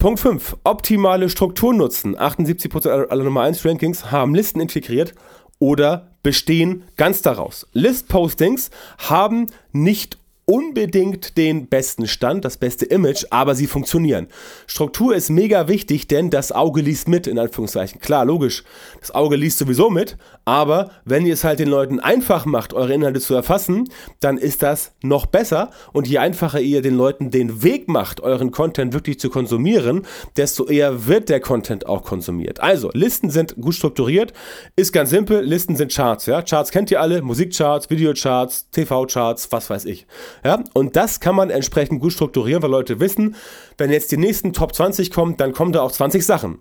Punkt 0.00 0.18
5. 0.20 0.56
Optimale 0.64 1.28
Struktur 1.28 1.74
nutzen. 1.74 2.16
78% 2.16 2.88
aller 2.88 3.22
Nummer 3.22 3.42
1 3.42 3.66
Rankings 3.66 4.10
haben 4.10 4.34
Listen 4.34 4.58
integriert 4.58 5.14
oder 5.58 6.12
bestehen 6.22 6.84
ganz 6.96 7.20
daraus. 7.20 7.66
List-Postings 7.74 8.70
haben 8.96 9.48
nicht 9.72 10.16
unbedingt 10.50 11.36
den 11.36 11.68
besten 11.68 12.08
Stand, 12.08 12.44
das 12.44 12.56
beste 12.56 12.84
Image, 12.84 13.24
aber 13.30 13.54
sie 13.54 13.68
funktionieren. 13.68 14.26
Struktur 14.66 15.14
ist 15.14 15.30
mega 15.30 15.68
wichtig, 15.68 16.08
denn 16.08 16.28
das 16.28 16.50
Auge 16.50 16.80
liest 16.80 17.06
mit, 17.06 17.28
in 17.28 17.38
Anführungszeichen. 17.38 18.00
Klar, 18.00 18.24
logisch, 18.24 18.64
das 18.98 19.12
Auge 19.12 19.36
liest 19.36 19.58
sowieso 19.58 19.90
mit, 19.90 20.16
aber 20.44 20.90
wenn 21.04 21.24
ihr 21.24 21.34
es 21.34 21.44
halt 21.44 21.60
den 21.60 21.68
Leuten 21.68 22.00
einfach 22.00 22.46
macht, 22.46 22.72
eure 22.74 22.92
Inhalte 22.92 23.20
zu 23.20 23.32
erfassen, 23.32 23.88
dann 24.18 24.38
ist 24.38 24.64
das 24.64 24.90
noch 25.02 25.26
besser 25.26 25.70
und 25.92 26.08
je 26.08 26.18
einfacher 26.18 26.60
ihr 26.60 26.82
den 26.82 26.96
Leuten 26.96 27.30
den 27.30 27.62
Weg 27.62 27.86
macht, 27.86 28.20
euren 28.20 28.50
Content 28.50 28.92
wirklich 28.92 29.20
zu 29.20 29.30
konsumieren, 29.30 30.04
desto 30.36 30.66
eher 30.66 31.06
wird 31.06 31.28
der 31.28 31.38
Content 31.38 31.86
auch 31.86 32.02
konsumiert. 32.02 32.58
Also, 32.58 32.90
Listen 32.92 33.30
sind 33.30 33.54
gut 33.60 33.76
strukturiert, 33.76 34.32
ist 34.74 34.92
ganz 34.92 35.10
simpel, 35.10 35.42
Listen 35.42 35.76
sind 35.76 35.92
Charts, 35.92 36.26
ja. 36.26 36.42
Charts 36.42 36.72
kennt 36.72 36.90
ihr 36.90 37.00
alle, 37.00 37.22
Musikcharts, 37.22 37.88
Videocharts, 37.88 38.68
TV-Charts, 38.70 39.52
was 39.52 39.70
weiß 39.70 39.84
ich. 39.84 40.08
Ja, 40.44 40.64
und 40.74 40.96
das 40.96 41.20
kann 41.20 41.34
man 41.34 41.50
entsprechend 41.50 42.00
gut 42.00 42.12
strukturieren, 42.12 42.62
weil 42.62 42.70
Leute 42.70 43.00
wissen, 43.00 43.36
wenn 43.78 43.90
jetzt 43.90 44.10
die 44.12 44.16
nächsten 44.16 44.52
Top 44.52 44.74
20 44.74 45.10
kommen, 45.10 45.36
dann 45.36 45.52
kommen 45.52 45.72
da 45.72 45.82
auch 45.82 45.92
20 45.92 46.24
Sachen. 46.24 46.58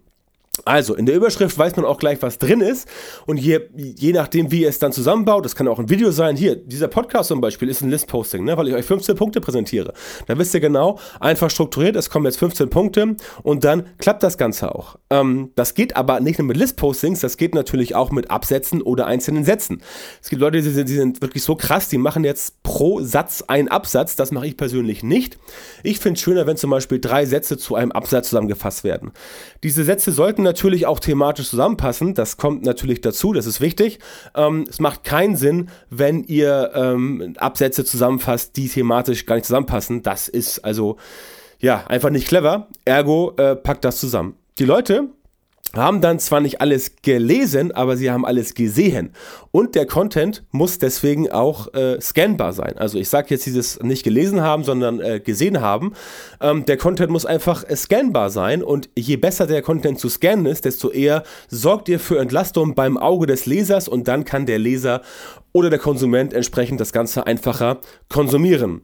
Also, 0.66 0.96
in 0.96 1.06
der 1.06 1.16
Überschrift 1.16 1.58
weiß 1.58 1.76
man 1.76 1.86
auch 1.86 1.98
gleich, 1.98 2.22
was 2.22 2.38
drin 2.38 2.62
ist. 2.62 2.88
Und 3.26 3.38
je, 3.38 3.60
je 3.76 4.12
nachdem, 4.14 4.52
wie 4.52 4.62
ihr 4.62 4.70
es 4.70 4.80
dann 4.80 4.92
zusammenbaut, 4.92 5.46
das 5.46 5.56
kann 5.56 5.68
auch 5.68 5.80
ein 5.80 5.90
Video 5.90 6.12
sein. 6.12 6.36
Hier, 6.36 6.56
dieser 6.56 6.88
Podcast 6.88 7.30
zum 7.30 7.42
Beispiel 7.42 7.70
ist 7.70 7.82
ein 7.82 7.90
List-Posting, 7.90 8.44
ne, 8.44 8.58
weil 8.58 8.68
ich 8.68 8.74
euch 8.74 8.86
15 8.86 9.16
Punkte 9.16 9.42
präsentiere. 9.42 9.94
Da 10.28 10.38
wisst 10.38 10.54
ihr 10.54 10.60
genau, 10.60 11.00
einfach 11.20 11.50
strukturiert, 11.50 11.96
es 11.96 12.10
kommen 12.10 12.26
jetzt 12.26 12.40
15 12.40 12.70
Punkte 12.70 13.16
und 13.44 13.64
dann 13.64 13.88
klappt 13.98 14.24
das 14.24 14.38
Ganze 14.38 14.74
auch. 14.76 14.98
Ähm, 15.10 15.52
das 15.56 15.74
geht 15.74 15.96
aber 15.96 16.20
nicht 16.20 16.40
nur 16.40 16.48
mit 16.48 16.58
List-Postings, 16.58 17.20
das 17.20 17.38
geht 17.38 17.56
natürlich 17.56 17.96
auch 17.96 18.12
mit 18.12 18.32
Absätzen 18.32 18.82
oder 18.82 19.06
einzelnen 19.06 19.44
Sätzen. 19.44 19.82
Es 20.22 20.30
gibt 20.30 20.42
Leute, 20.42 20.62
die 20.62 20.70
sind, 20.70 20.90
die 20.90 20.96
sind 20.96 21.22
wirklich 21.22 21.44
so 21.44 21.56
krass, 21.56 21.90
die 21.90 21.98
machen 21.98 22.24
jetzt 22.24 22.62
pro 22.64 23.02
Satz 23.02 23.44
einen 23.48 23.68
Absatz. 23.68 24.16
Das 24.16 24.32
mache 24.32 24.48
ich 24.48 24.58
persönlich 24.58 25.04
nicht. 25.04 25.38
Ich 25.84 26.00
finde 26.00 26.18
es 26.18 26.22
schöner, 26.22 26.48
wenn 26.48 26.58
zum 26.58 26.70
Beispiel 26.70 27.00
drei 27.00 27.26
Sätze 27.26 27.58
zu 27.58 27.76
einem 27.76 27.92
Absatz 27.92 28.30
zusammengefasst 28.30 28.84
werden. 28.84 29.12
Diese 29.64 29.84
Sätze 29.84 30.12
sollten 30.12 30.44
natürlich 30.50 30.88
auch 30.88 31.00
thematisch 31.00 31.50
zusammenpassen. 31.50 32.16
Das 32.16 32.38
kommt 32.38 32.64
natürlich 32.64 33.02
dazu, 33.02 33.34
das 33.34 33.46
ist 33.46 33.62
wichtig. 33.62 34.00
Ähm, 34.36 34.66
es 34.68 34.80
macht 34.80 35.04
keinen 35.04 35.36
Sinn, 35.36 35.70
wenn 35.90 36.24
ihr 36.24 36.72
ähm, 36.74 37.36
Absätze 37.38 37.86
zusammenfasst, 37.86 38.58
die 38.58 38.68
thematisch 38.68 39.26
gar 39.26 39.36
nicht 39.36 39.46
zusammenpassen. 39.46 40.02
Das 40.02 40.28
ist 40.28 40.60
also 40.66 40.98
ja 41.60 41.86
einfach 41.88 42.10
nicht 42.10 42.28
clever. 42.28 42.68
Ergo 42.86 43.34
äh, 43.38 43.56
packt 43.56 43.86
das 43.86 44.00
zusammen. 44.00 44.36
Die 44.58 44.66
Leute, 44.66 45.10
haben 45.74 46.02
dann 46.02 46.20
zwar 46.20 46.42
nicht 46.42 46.62
alles 46.62 46.96
gelesen, 47.04 47.72
aber 47.72 47.96
sie 47.96 48.10
haben 48.10 48.26
alles 48.26 48.56
gesehen. 48.56 49.12
Und 49.52 49.76
der 49.76 49.86
Content 49.86 50.44
muss 50.52 50.80
deswegen 50.80 51.32
auch 51.32 51.74
äh, 51.74 52.02
scannbar 52.02 52.54
sein. 52.54 52.78
Also 52.78 52.98
ich 52.98 53.10
sage 53.10 53.28
jetzt 53.30 53.46
dieses 53.46 53.80
nicht 53.82 54.04
gelesen 54.04 54.42
haben, 54.42 54.64
sondern 54.64 55.00
äh, 55.00 55.20
gesehen 55.20 55.62
haben. 55.62 55.94
Ähm, 56.42 56.66
der 56.66 56.78
Content 56.78 57.12
muss 57.12 57.26
einfach 57.26 57.64
äh, 57.64 57.76
scannbar 57.76 58.32
sein. 58.32 58.64
Und 58.64 58.90
je 58.98 59.18
besser 59.18 59.46
der 59.46 59.62
Content 59.62 60.00
zu 60.00 60.10
scannen 60.10 60.48
ist, 60.48 60.66
desto 60.66 60.90
eher 60.90 61.24
sorgt 61.50 61.88
ihr 61.90 62.00
für 62.00 62.20
Entlastung 62.20 62.74
beim 62.74 62.98
Auge 62.98 63.28
des 63.28 63.46
Lesers 63.46 63.88
und 63.88 64.08
dann 64.08 64.26
kann 64.26 64.46
der 64.46 64.60
Leser 64.60 65.02
oder 65.52 65.70
der 65.70 65.80
Konsument 65.80 66.34
entsprechend 66.34 66.80
das 66.80 66.94
Ganze 66.94 67.28
einfacher 67.28 67.80
konsumieren. 68.10 68.82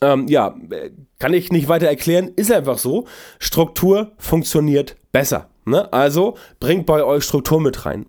Ähm, 0.00 0.28
ja, 0.28 0.56
äh, 0.70 0.90
kann 1.18 1.34
ich 1.34 1.52
nicht 1.52 1.68
weiter 1.68 1.86
erklären, 1.86 2.30
ist 2.36 2.50
einfach 2.50 2.78
so. 2.78 3.06
Struktur 3.38 4.12
funktioniert 4.16 4.96
besser. 5.12 5.49
Ne? 5.64 5.92
Also 5.92 6.36
bringt 6.58 6.86
bei 6.86 7.04
euch 7.04 7.24
Struktur 7.24 7.60
mit 7.60 7.86
rein. 7.86 8.06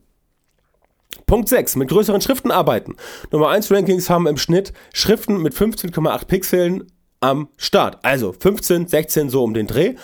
Punkt 1.26 1.50
6. 1.50 1.78
Mit 1.78 1.90
größeren 1.90 2.22
Schriften 2.22 2.52
arbeiten. 2.52 2.96
Nummer 3.32 3.50
1 3.50 3.72
Rankings 3.72 4.10
haben 4.10 4.28
im 4.28 4.38
Schnitt 4.38 4.74
Schriften 4.94 5.42
mit 5.42 5.54
15,8 5.54 6.26
Pixeln 6.26 6.92
am 7.22 7.50
Start. 7.58 8.00
Also 8.04 8.34
15, 8.34 8.88
16 8.88 9.30
so 9.30 9.44
um 9.44 9.54
den 9.54 9.68
Dreh. 9.68 9.96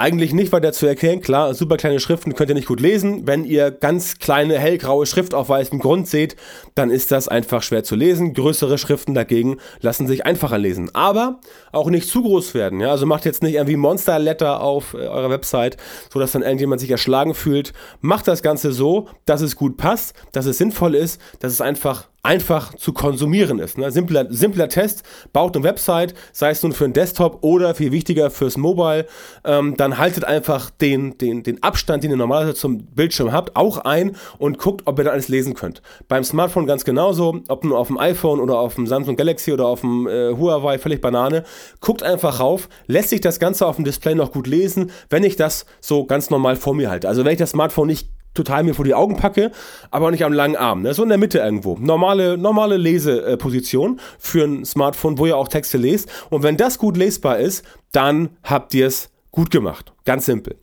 Eigentlich 0.00 0.32
nicht 0.32 0.50
weiter 0.52 0.72
zu 0.72 0.86
erklären, 0.86 1.20
klar, 1.20 1.52
super 1.52 1.76
kleine 1.76 2.00
Schriften 2.00 2.34
könnt 2.34 2.48
ihr 2.48 2.54
nicht 2.54 2.68
gut 2.68 2.80
lesen. 2.80 3.26
Wenn 3.26 3.44
ihr 3.44 3.70
ganz 3.70 4.16
kleine 4.16 4.58
hellgraue 4.58 5.04
Schrift 5.04 5.34
auf 5.34 5.50
weißem 5.50 5.78
Grund 5.78 6.08
seht, 6.08 6.36
dann 6.74 6.88
ist 6.88 7.12
das 7.12 7.28
einfach 7.28 7.62
schwer 7.62 7.84
zu 7.84 7.96
lesen. 7.96 8.32
Größere 8.32 8.78
Schriften 8.78 9.12
dagegen 9.12 9.58
lassen 9.82 10.06
sich 10.06 10.24
einfacher 10.24 10.56
lesen. 10.56 10.88
Aber 10.94 11.40
auch 11.70 11.90
nicht 11.90 12.08
zu 12.08 12.22
groß 12.22 12.54
werden. 12.54 12.80
Ja? 12.80 12.92
Also 12.92 13.04
macht 13.04 13.26
jetzt 13.26 13.42
nicht 13.42 13.56
irgendwie 13.56 13.76
Monster-Letter 13.76 14.62
auf 14.62 14.94
äh, 14.94 15.06
eurer 15.06 15.28
Website, 15.28 15.76
sodass 16.10 16.32
dann 16.32 16.40
irgendjemand 16.40 16.80
sich 16.80 16.90
erschlagen 16.90 17.34
fühlt. 17.34 17.74
Macht 18.00 18.26
das 18.26 18.42
Ganze 18.42 18.72
so, 18.72 19.06
dass 19.26 19.42
es 19.42 19.54
gut 19.54 19.76
passt, 19.76 20.14
dass 20.32 20.46
es 20.46 20.56
sinnvoll 20.56 20.94
ist, 20.94 21.20
dass 21.40 21.52
es 21.52 21.60
einfach 21.60 22.08
einfach 22.22 22.74
zu 22.74 22.92
konsumieren 22.92 23.58
ist. 23.58 23.78
Ne? 23.78 23.90
Simpler, 23.90 24.26
simpler 24.30 24.68
Test, 24.68 25.02
baut 25.32 25.56
eine 25.56 25.64
Website, 25.64 26.14
sei 26.32 26.50
es 26.50 26.62
nun 26.62 26.72
für 26.72 26.84
einen 26.84 26.92
Desktop 26.92 27.38
oder 27.42 27.74
viel 27.74 27.92
wichtiger 27.92 28.30
fürs 28.30 28.56
Mobile, 28.56 29.06
ähm, 29.44 29.76
dann 29.76 29.96
haltet 29.98 30.24
einfach 30.24 30.70
den, 30.70 31.16
den, 31.18 31.42
den 31.42 31.62
Abstand, 31.62 32.04
den 32.04 32.10
ihr 32.10 32.16
normalerweise 32.16 32.54
zum 32.54 32.84
Bildschirm 32.84 33.32
habt, 33.32 33.56
auch 33.56 33.78
ein 33.78 34.16
und 34.38 34.58
guckt, 34.58 34.82
ob 34.86 34.98
ihr 34.98 35.04
da 35.04 35.10
alles 35.12 35.28
lesen 35.28 35.54
könnt. 35.54 35.80
Beim 36.08 36.24
Smartphone 36.24 36.66
ganz 36.66 36.84
genauso, 36.84 37.40
ob 37.48 37.64
nur 37.64 37.78
auf 37.78 37.88
dem 37.88 37.98
iPhone 37.98 38.40
oder 38.40 38.58
auf 38.58 38.74
dem 38.74 38.86
Samsung 38.86 39.16
Galaxy 39.16 39.52
oder 39.52 39.66
auf 39.66 39.80
dem 39.80 40.06
äh, 40.06 40.36
Huawei, 40.36 40.78
völlig 40.78 41.00
Banane. 41.00 41.44
Guckt 41.80 42.02
einfach 42.02 42.40
rauf, 42.40 42.68
lässt 42.86 43.08
sich 43.10 43.20
das 43.20 43.38
Ganze 43.38 43.66
auf 43.66 43.76
dem 43.76 43.84
Display 43.84 44.14
noch 44.14 44.32
gut 44.32 44.46
lesen, 44.46 44.90
wenn 45.08 45.24
ich 45.24 45.36
das 45.36 45.64
so 45.80 46.04
ganz 46.04 46.28
normal 46.28 46.56
vor 46.56 46.74
mir 46.74 46.90
halte. 46.90 47.08
Also 47.08 47.24
wenn 47.24 47.32
ich 47.32 47.38
das 47.38 47.50
Smartphone 47.50 47.86
nicht 47.86 48.08
total 48.34 48.62
mir 48.62 48.74
vor 48.74 48.84
die 48.84 48.94
Augen 48.94 49.16
packe, 49.16 49.50
aber 49.90 50.10
nicht 50.10 50.24
am 50.24 50.32
langen 50.32 50.56
Arm. 50.56 50.82
Ne? 50.82 50.94
So 50.94 51.02
in 51.02 51.08
der 51.08 51.18
Mitte 51.18 51.38
irgendwo. 51.38 51.76
Normale, 51.78 52.38
normale 52.38 52.76
Leseposition 52.76 54.00
für 54.18 54.44
ein 54.44 54.64
Smartphone, 54.64 55.18
wo 55.18 55.26
ihr 55.26 55.36
auch 55.36 55.48
Texte 55.48 55.78
lest. 55.78 56.08
Und 56.30 56.42
wenn 56.42 56.56
das 56.56 56.78
gut 56.78 56.96
lesbar 56.96 57.38
ist, 57.38 57.64
dann 57.92 58.30
habt 58.42 58.74
ihr 58.74 58.86
es 58.86 59.10
gut 59.32 59.50
gemacht. 59.50 59.92
Ganz 60.04 60.26
simpel. 60.26 60.56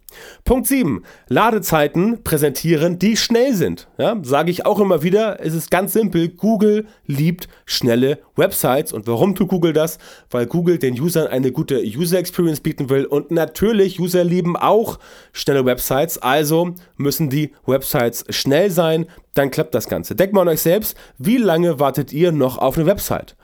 Punkt 0.44 0.68
7. 0.68 1.04
Ladezeiten 1.30 2.24
präsentieren, 2.24 3.00
die 3.00 3.16
schnell 3.16 3.54
sind. 3.54 3.88
Ja, 3.98 4.18
Sage 4.24 4.52
ich 4.52 4.66
auch 4.66 4.80
immer 4.80 5.04
wieder, 5.04 5.40
es 5.42 5.54
ist 5.54 5.72
ganz 5.72 5.94
simpel. 5.94 6.30
Google 6.30 6.88
liebt 7.06 7.48
schnelle 7.66 8.20
Websites. 8.36 8.92
Und 8.92 9.08
warum 9.08 9.36
tut 9.36 9.50
Google 9.50 9.74
das? 9.74 10.00
Weil 10.30 10.48
Google 10.48 10.80
den 10.80 11.00
Usern 11.00 11.28
eine 11.28 11.52
gute 11.52 11.82
User 11.82 12.20
Experience 12.20 12.60
bieten 12.60 12.90
will. 12.90 13.06
Und 13.06 13.32
natürlich, 13.32 14.00
User 14.00 14.24
lieben 14.24 14.58
auch 14.58 15.00
schnelle 15.32 15.66
Websites. 15.66 16.18
Also 16.18 16.74
müssen 16.98 17.30
die 17.30 17.54
Websites 17.66 18.26
schnell 18.30 18.70
sein. 18.72 19.06
Dann 19.34 19.52
klappt 19.52 19.76
das 19.76 19.88
Ganze. 19.88 20.16
Denkt 20.16 20.34
mal 20.34 20.42
an 20.42 20.50
euch 20.50 20.62
selbst, 20.62 20.98
wie 21.18 21.38
lange 21.38 21.80
wartet 21.80 22.12
ihr 22.12 22.32
noch 22.32 22.58
auf 22.58 22.78
eine 22.78 22.88
Website? 22.88 23.36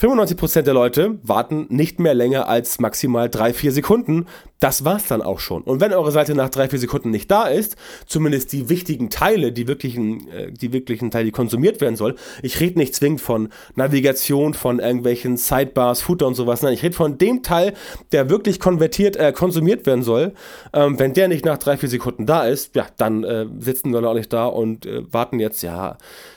95% 0.00 0.62
der 0.62 0.74
Leute 0.74 1.18
warten 1.22 1.66
nicht 1.68 2.00
mehr 2.00 2.14
länger 2.14 2.48
als 2.48 2.80
maximal 2.80 3.28
3-4 3.28 3.70
Sekunden. 3.70 4.26
Das 4.58 4.84
war's 4.84 5.06
dann 5.06 5.22
auch 5.22 5.38
schon. 5.38 5.62
Und 5.62 5.80
wenn 5.80 5.92
eure 5.92 6.10
Seite 6.10 6.34
nach 6.34 6.48
3-4 6.48 6.78
Sekunden 6.78 7.10
nicht 7.10 7.30
da 7.30 7.44
ist, 7.44 7.76
zumindest 8.06 8.52
die 8.52 8.68
wichtigen 8.68 9.10
Teile, 9.10 9.52
die 9.52 9.68
wirklichen, 9.68 10.28
äh, 10.30 10.52
die 10.52 10.72
wirklichen 10.72 11.10
Teile, 11.10 11.26
die 11.26 11.30
konsumiert 11.30 11.80
werden 11.80 11.96
soll, 11.96 12.16
ich 12.42 12.58
rede 12.58 12.78
nicht 12.78 12.94
zwingend 12.94 13.20
von 13.20 13.48
Navigation, 13.76 14.54
von 14.54 14.80
irgendwelchen 14.80 15.36
Sidebars, 15.36 16.02
Footer 16.02 16.26
und 16.26 16.34
sowas, 16.34 16.62
nein, 16.62 16.74
ich 16.74 16.82
rede 16.82 16.96
von 16.96 17.18
dem 17.18 17.42
Teil, 17.42 17.74
der 18.10 18.28
wirklich 18.28 18.58
konvertiert, 18.58 19.16
äh, 19.16 19.32
konsumiert 19.32 19.86
werden 19.86 20.02
soll. 20.02 20.32
Ähm, 20.72 20.98
wenn 20.98 21.14
der 21.14 21.28
nicht 21.28 21.44
nach 21.44 21.58
3-4 21.58 21.88
Sekunden 21.88 22.26
da 22.26 22.44
ist, 22.44 22.74
ja, 22.74 22.86
dann 22.96 23.24
äh, 23.24 23.46
sitzen 23.58 23.92
wir 23.92 24.02
auch 24.02 24.14
nicht 24.14 24.32
da 24.32 24.46
und 24.46 24.86
äh, 24.86 25.02
warten 25.12 25.38
jetzt, 25.38 25.62
ja, 25.62 25.96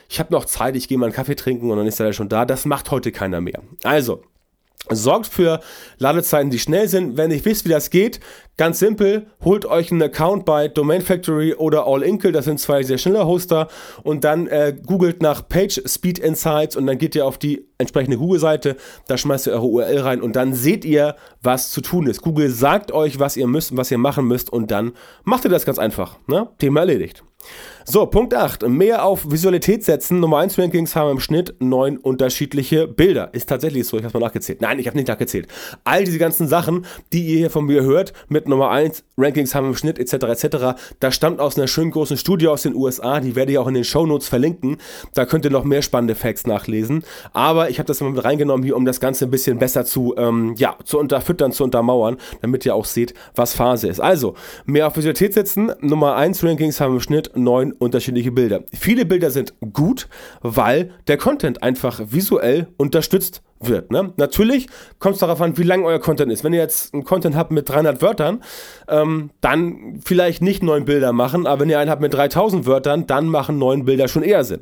ich 0.09 0.19
habe 0.19 0.33
noch 0.33 0.45
Zeit, 0.45 0.75
ich 0.75 0.87
gehe 0.87 0.97
mal 0.97 1.07
einen 1.07 1.15
Kaffee 1.15 1.35
trinken 1.35 1.71
und 1.71 1.77
dann 1.77 1.87
ist 1.87 1.99
er 1.99 2.13
schon 2.13 2.29
da. 2.29 2.45
Das 2.45 2.65
macht 2.65 2.91
heute 2.91 3.11
keiner 3.11 3.41
mehr. 3.41 3.61
Also, 3.83 4.23
Sorgt 4.91 5.25
für 5.27 5.61
Ladezeiten, 5.97 6.51
die 6.51 6.59
schnell 6.59 6.87
sind. 6.87 7.17
Wenn 7.17 7.31
ihr 7.31 7.43
wisst, 7.43 7.65
wie 7.65 7.69
das 7.69 7.89
geht, 7.89 8.19
ganz 8.55 8.77
simpel, 8.77 9.25
holt 9.43 9.65
euch 9.65 9.91
einen 9.91 10.03
Account 10.03 10.45
bei 10.45 10.67
Domain 10.67 11.01
Factory 11.01 11.55
oder 11.55 11.87
All 11.87 12.03
Inkle, 12.03 12.31
das 12.31 12.45
sind 12.45 12.59
zwei 12.59 12.83
sehr 12.83 12.99
schnelle 12.99 13.25
Hoster 13.25 13.67
und 14.03 14.23
dann 14.23 14.45
äh, 14.45 14.75
googelt 14.85 15.23
nach 15.23 15.47
Page 15.47 15.81
Speed 15.87 16.19
Insights 16.19 16.75
und 16.75 16.85
dann 16.85 16.99
geht 16.99 17.15
ihr 17.15 17.25
auf 17.25 17.39
die 17.39 17.67
entsprechende 17.77 18.17
Google-Seite, 18.17 18.77
da 19.07 19.17
schmeißt 19.17 19.47
ihr 19.47 19.53
eure 19.53 19.65
URL 19.65 19.99
rein 19.99 20.21
und 20.21 20.35
dann 20.35 20.53
seht 20.53 20.85
ihr, 20.85 21.15
was 21.41 21.71
zu 21.71 21.81
tun 21.81 22.07
ist. 22.07 22.21
Google 22.21 22.49
sagt 22.49 22.91
euch, 22.91 23.19
was 23.19 23.37
ihr 23.37 23.47
müsst, 23.47 23.75
was 23.75 23.91
ihr 23.91 23.97
machen 23.97 24.27
müsst 24.27 24.51
und 24.51 24.71
dann 24.71 24.93
macht 25.23 25.45
ihr 25.45 25.51
das 25.51 25.65
ganz 25.65 25.79
einfach. 25.79 26.17
Ne? 26.27 26.49
Thema 26.57 26.81
erledigt. 26.81 27.23
So, 27.87 28.07
Punkt 28.07 28.33
8. 28.33 28.67
Mehr 28.67 29.05
auf 29.05 29.29
Visualität 29.31 29.83
setzen. 29.83 30.19
Nummer 30.19 30.39
1 30.39 30.57
Rankings 30.57 30.95
haben 30.95 31.11
im 31.11 31.19
Schnitt 31.19 31.53
neun 31.59 31.97
unterschiedliche 31.97 32.87
Bilder. 32.87 33.31
Ist 33.33 33.47
tatsächlich 33.47 33.85
so, 33.85 33.97
ich 33.97 34.03
habe 34.03 34.19
mal 34.19 34.25
nachgezählt. 34.25 34.59
Nein, 34.59 34.79
ich 34.79 34.87
habe 34.87 34.97
nicht 34.97 35.07
nachgezählt. 35.07 35.47
All 35.83 36.03
diese 36.03 36.17
ganzen 36.17 36.47
Sachen, 36.47 36.87
die 37.13 37.23
ihr 37.27 37.37
hier 37.37 37.51
von 37.51 37.65
mir 37.65 37.83
hört, 37.83 38.13
mit 38.27 38.47
Nummer 38.47 38.71
1 38.71 39.03
Rankings 39.17 39.53
haben 39.53 39.67
im 39.67 39.75
Schnitt 39.75 39.99
etc. 39.99 40.13
etc., 40.13 40.47
das 40.99 41.13
stammt 41.13 41.39
aus 41.39 41.57
einer 41.57 41.67
schönen 41.67 41.91
großen 41.91 42.17
Studie 42.17 42.47
aus 42.47 42.63
den 42.63 42.73
USA. 42.73 43.19
Die 43.19 43.35
werde 43.35 43.51
ich 43.51 43.59
auch 43.59 43.67
in 43.67 43.75
den 43.75 43.83
Show 43.83 44.07
Notes 44.07 44.27
verlinken. 44.27 44.77
Da 45.13 45.25
könnt 45.25 45.45
ihr 45.45 45.51
noch 45.51 45.63
mehr 45.63 45.83
spannende 45.83 46.15
Facts 46.15 46.47
nachlesen. 46.47 47.03
Aber 47.33 47.64
ich 47.69 47.79
habe 47.79 47.87
das 47.87 48.01
mal 48.01 48.11
mit 48.11 48.23
reingenommen 48.23 48.63
hier, 48.63 48.75
um 48.75 48.85
das 48.85 48.99
Ganze 48.99 49.25
ein 49.25 49.31
bisschen 49.31 49.57
besser 49.59 49.85
zu, 49.85 50.15
ähm, 50.17 50.55
ja, 50.57 50.75
zu 50.83 50.99
unterfüttern, 50.99 51.51
zu 51.51 51.63
untermauern, 51.63 52.17
damit 52.41 52.65
ihr 52.65 52.75
auch 52.75 52.85
seht, 52.85 53.13
was 53.35 53.53
Phase 53.53 53.87
ist. 53.87 53.99
Also, 53.99 54.35
mehr 54.65 54.87
auf 54.87 54.97
Visualität 54.97 55.33
setzen. 55.33 55.71
Nummer 55.81 56.15
1 56.15 56.43
Rankings 56.43 56.79
haben 56.81 56.95
im 56.95 57.01
Schnitt 57.01 57.31
neun 57.35 57.71
unterschiedliche 57.71 58.31
Bilder. 58.31 58.63
Viele 58.73 59.05
Bilder 59.05 59.31
sind 59.31 59.53
gut, 59.73 60.07
weil 60.41 60.91
der 61.07 61.17
Content 61.17 61.63
einfach 61.63 62.01
visuell 62.05 62.67
unterstützt 62.77 63.41
wird. 63.59 63.91
Ne? 63.91 64.13
Natürlich 64.17 64.67
kommt 64.99 65.15
es 65.15 65.19
darauf 65.19 65.41
an, 65.41 65.57
wie 65.57 65.63
lang 65.63 65.83
euer 65.83 65.99
Content 65.99 66.31
ist. 66.31 66.43
Wenn 66.43 66.53
ihr 66.53 66.59
jetzt 66.59 66.93
einen 66.93 67.03
Content 67.03 67.35
habt 67.35 67.51
mit 67.51 67.69
300 67.69 68.01
Wörtern, 68.01 68.43
ähm, 68.87 69.31
dann 69.41 69.99
vielleicht 70.03 70.41
nicht 70.41 70.63
neun 70.63 70.85
Bilder 70.85 71.13
machen, 71.13 71.47
aber 71.47 71.61
wenn 71.61 71.69
ihr 71.69 71.79
einen 71.79 71.89
habt 71.89 72.01
mit 72.01 72.13
3000 72.13 72.65
Wörtern, 72.65 73.07
dann 73.07 73.27
machen 73.27 73.57
neun 73.57 73.85
Bilder 73.85 74.07
schon 74.07 74.23
eher 74.23 74.43
Sinn. 74.43 74.61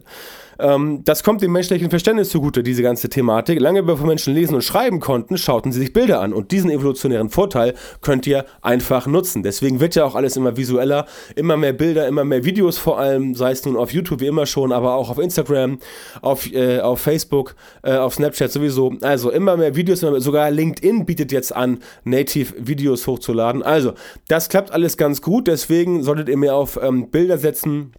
Ähm, 0.60 1.02
das 1.04 1.24
kommt 1.24 1.42
dem 1.42 1.52
menschlichen 1.52 1.90
Verständnis 1.90 2.30
zugute, 2.30 2.64
diese 2.64 2.84
ganze 2.84 3.10
Thematik. 3.10 3.60
Lange 3.60 3.84
bevor 3.84 4.08
Menschen 4.08 4.34
lesen 4.34 4.56
und 4.56 4.64
schreiben 4.64 5.00
konnten, 5.00 5.38
schauten 5.38 5.72
sie 5.72 5.80
sich 5.80 5.94
Bilder 5.94 6.22
an. 6.22 6.34
Und 6.34 6.52
diesen 6.52 6.70
evolutionären 6.70 7.30
Vorteil 7.30 7.74
könnt 8.02 8.28
ihr 8.28 8.46
einfach 8.62 9.08
nutzen. 9.08 9.44
Deswegen 9.44 9.80
wird 9.80 9.96
ja 9.96 10.06
auch 10.06 10.16
alles 10.16 10.38
immer 10.38 10.58
visueller, 10.58 11.06
immer 11.36 11.58
mehr 11.58 11.74
Bilder, 11.74 12.08
immer 12.08 12.24
mehr 12.24 12.44
Videos 12.44 12.78
vor 12.78 13.00
allem, 13.00 13.36
sei 13.36 13.52
es 13.52 13.66
nun 13.66 13.78
auf 13.78 13.92
YouTube 13.92 14.20
wie 14.20 14.28
immer 14.28 14.46
schon, 14.46 14.72
aber 14.72 14.96
auch 14.96 15.10
auf 15.10 15.20
Instagram, 15.20 15.80
auf, 16.22 16.52
äh, 16.52 16.80
auf 16.80 17.00
Facebook, 17.00 17.56
äh, 17.84 17.96
auf 17.96 18.16
Snapchat 18.16 18.52
sowieso. 18.52 18.96
Also 19.02 19.32
immer 19.32 19.58
mehr 19.58 19.76
Videos, 19.76 20.02
sogar 20.02 20.52
LinkedIn 20.52 21.06
bietet 21.06 21.32
jetzt 21.32 21.56
an, 21.56 21.80
Native-Videos 22.04 23.08
hochzuladen. 23.08 23.64
Also 23.64 23.94
das 24.28 24.50
klappt 24.50 24.72
alles 24.72 24.98
ganz 24.98 25.22
gut, 25.22 25.48
deswegen 25.48 26.04
solltet 26.04 26.30
ihr 26.30 26.38
mehr 26.38 26.56
auf 26.56 26.80
ähm, 26.82 27.10
Bilder 27.10 27.38
setzen 27.38 27.94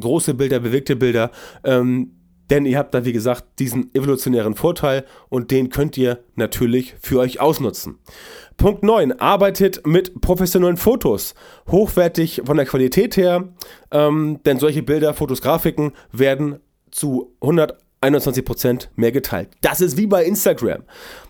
große 0.00 0.34
Bilder, 0.34 0.60
bewegte 0.60 0.96
Bilder, 0.96 1.30
ähm, 1.64 2.12
denn 2.52 2.66
ihr 2.66 2.76
habt 2.76 2.92
da, 2.92 3.06
wie 3.06 3.14
gesagt, 3.14 3.44
diesen 3.60 3.94
evolutionären 3.94 4.54
Vorteil 4.54 5.06
und 5.30 5.50
den 5.50 5.70
könnt 5.70 5.96
ihr 5.96 6.18
natürlich 6.34 6.94
für 7.00 7.18
euch 7.18 7.40
ausnutzen. 7.40 7.98
Punkt 8.58 8.82
9. 8.82 9.12
Arbeitet 9.12 9.86
mit 9.86 10.20
professionellen 10.20 10.76
Fotos. 10.76 11.34
Hochwertig 11.70 12.42
von 12.44 12.58
der 12.58 12.66
Qualität 12.66 13.16
her, 13.16 13.48
ähm, 13.90 14.40
denn 14.44 14.58
solche 14.58 14.82
Bilder, 14.82 15.14
Fotos, 15.14 15.40
Grafiken 15.40 15.92
werden 16.12 16.58
zu 16.90 17.34
121% 17.40 18.88
mehr 18.96 19.12
geteilt. 19.12 19.48
Das 19.62 19.80
ist 19.80 19.96
wie 19.96 20.06
bei 20.06 20.24
Instagram. 20.24 20.82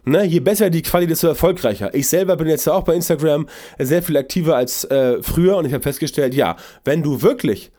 Ne, 0.05 0.25
je 0.25 0.41
besser 0.41 0.71
die 0.71 0.83
Qualität, 0.83 1.13
desto 1.13 1.29
erfolgreicher. 1.29 1.95
Ich 1.95 2.09
selber 2.09 2.37
bin 2.37 2.49
jetzt 2.49 2.69
auch 2.69 2.83
bei 2.83 2.97
Instagram 2.97 3.47
sehr 3.79 4.03
viel 4.03 4.17
aktiver 4.17 4.57
als 4.57 4.85
äh, 4.87 5.23
früher 5.23 5.57
und 5.57 5.67
ich 5.67 5.73
habe 5.73 5.85
festgestellt, 5.85 6.35
ja, 6.35 6.57
wenn 6.85 7.05
du 7.05 7.23
wirklich 7.23 7.71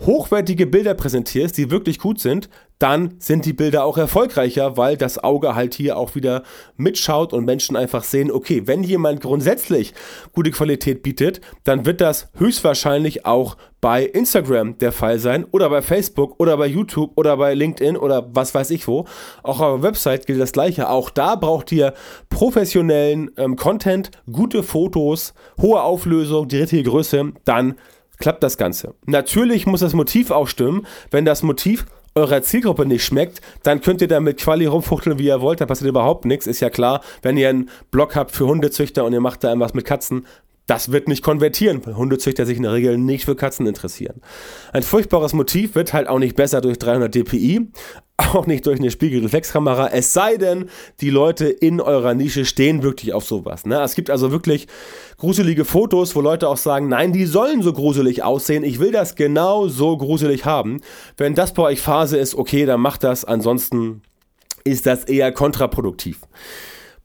hochwertige 0.00 0.66
Bilder 0.66 0.94
präsentierst, 0.94 1.56
die 1.56 1.70
wirklich 1.70 1.98
gut 1.98 2.18
sind, 2.18 2.48
dann 2.78 3.14
sind 3.20 3.46
die 3.46 3.52
Bilder 3.52 3.84
auch 3.84 3.96
erfolgreicher, 3.96 4.76
weil 4.76 4.96
das 4.96 5.22
Auge 5.22 5.54
halt 5.54 5.74
hier 5.74 5.96
auch 5.96 6.16
wieder 6.16 6.42
mitschaut 6.76 7.32
und 7.32 7.44
Menschen 7.44 7.76
einfach 7.76 8.02
sehen, 8.02 8.32
okay, 8.32 8.66
wenn 8.66 8.82
jemand 8.82 9.20
grundsätzlich 9.20 9.94
gute 10.32 10.50
Qualität 10.50 11.04
bietet, 11.04 11.40
dann 11.62 11.86
wird 11.86 12.00
das 12.00 12.28
höchstwahrscheinlich 12.36 13.24
auch 13.24 13.56
bei 13.80 14.04
Instagram 14.04 14.78
der 14.78 14.90
Fall 14.90 15.20
sein 15.20 15.44
oder 15.44 15.70
bei 15.70 15.80
Facebook 15.80 16.40
oder 16.40 16.56
bei 16.56 16.66
YouTube 16.66 17.12
oder 17.14 17.36
bei 17.36 17.54
LinkedIn 17.54 17.96
oder 17.96 18.28
was 18.34 18.52
weiß 18.52 18.70
ich 18.70 18.88
wo. 18.88 19.06
Auch 19.44 19.60
auf 19.60 19.80
der 19.80 19.88
Website 19.88 20.26
gilt 20.26 20.40
das 20.40 20.52
gleiche. 20.52 20.88
Auch 20.88 21.10
da 21.10 21.36
braucht 21.36 21.70
ihr 21.70 21.94
professionellen 22.30 23.30
ähm, 23.36 23.54
Content, 23.54 24.10
gute 24.30 24.64
Fotos, 24.64 25.34
hohe 25.60 25.80
Auflösung, 25.80 26.48
die 26.48 26.58
richtige 26.58 26.82
Größe, 26.82 27.32
dann 27.44 27.76
klappt 28.22 28.42
das 28.42 28.56
Ganze. 28.56 28.94
Natürlich 29.04 29.66
muss 29.66 29.80
das 29.80 29.94
Motiv 29.94 30.30
auch 30.30 30.46
stimmen. 30.46 30.86
Wenn 31.10 31.24
das 31.24 31.42
Motiv 31.42 31.86
eurer 32.14 32.40
Zielgruppe 32.42 32.86
nicht 32.86 33.04
schmeckt, 33.04 33.40
dann 33.64 33.80
könnt 33.80 34.00
ihr 34.00 34.06
damit 34.06 34.38
Quali 34.38 34.66
rumfuchteln, 34.66 35.18
wie 35.18 35.26
ihr 35.26 35.40
wollt, 35.40 35.60
da 35.60 35.66
passiert 35.66 35.88
überhaupt 35.88 36.24
nichts. 36.24 36.46
Ist 36.46 36.60
ja 36.60 36.70
klar, 36.70 37.00
wenn 37.22 37.36
ihr 37.36 37.48
einen 37.48 37.68
Blog 37.90 38.14
habt 38.14 38.30
für 38.30 38.46
Hundezüchter 38.46 39.04
und 39.04 39.12
ihr 39.12 39.20
macht 39.20 39.42
da 39.42 39.48
irgendwas 39.48 39.74
mit 39.74 39.84
Katzen, 39.84 40.24
das 40.72 40.90
wird 40.90 41.06
nicht 41.06 41.22
konvertieren, 41.22 41.84
weil 41.84 41.96
Hundezüchter 41.96 42.46
sich 42.46 42.56
in 42.56 42.62
der 42.62 42.72
Regel 42.72 42.96
nicht 42.96 43.26
für 43.26 43.36
Katzen 43.36 43.66
interessieren. 43.66 44.22
Ein 44.72 44.82
furchtbares 44.82 45.34
Motiv 45.34 45.74
wird 45.74 45.92
halt 45.92 46.08
auch 46.08 46.18
nicht 46.18 46.34
besser 46.34 46.62
durch 46.62 46.78
300 46.78 47.14
dpi, 47.14 47.68
auch 48.16 48.46
nicht 48.46 48.64
durch 48.64 48.80
eine 48.80 48.90
Spiegelreflexkamera, 48.90 49.88
es 49.88 50.14
sei 50.14 50.38
denn, 50.38 50.70
die 51.02 51.10
Leute 51.10 51.48
in 51.48 51.82
eurer 51.82 52.14
Nische 52.14 52.46
stehen 52.46 52.82
wirklich 52.82 53.12
auf 53.12 53.24
sowas. 53.24 53.66
Ne? 53.66 53.82
Es 53.82 53.94
gibt 53.94 54.08
also 54.08 54.30
wirklich 54.30 54.66
gruselige 55.18 55.66
Fotos, 55.66 56.16
wo 56.16 56.22
Leute 56.22 56.48
auch 56.48 56.56
sagen, 56.56 56.88
nein, 56.88 57.12
die 57.12 57.26
sollen 57.26 57.60
so 57.60 57.74
gruselig 57.74 58.22
aussehen, 58.22 58.64
ich 58.64 58.78
will 58.78 58.92
das 58.92 59.14
genau 59.14 59.68
so 59.68 59.98
gruselig 59.98 60.46
haben. 60.46 60.80
Wenn 61.18 61.34
das 61.34 61.52
bei 61.52 61.64
euch 61.64 61.82
Phase 61.82 62.16
ist, 62.16 62.34
okay, 62.34 62.64
dann 62.64 62.80
macht 62.80 63.04
das, 63.04 63.26
ansonsten 63.26 64.00
ist 64.64 64.86
das 64.86 65.04
eher 65.04 65.32
kontraproduktiv. 65.32 66.20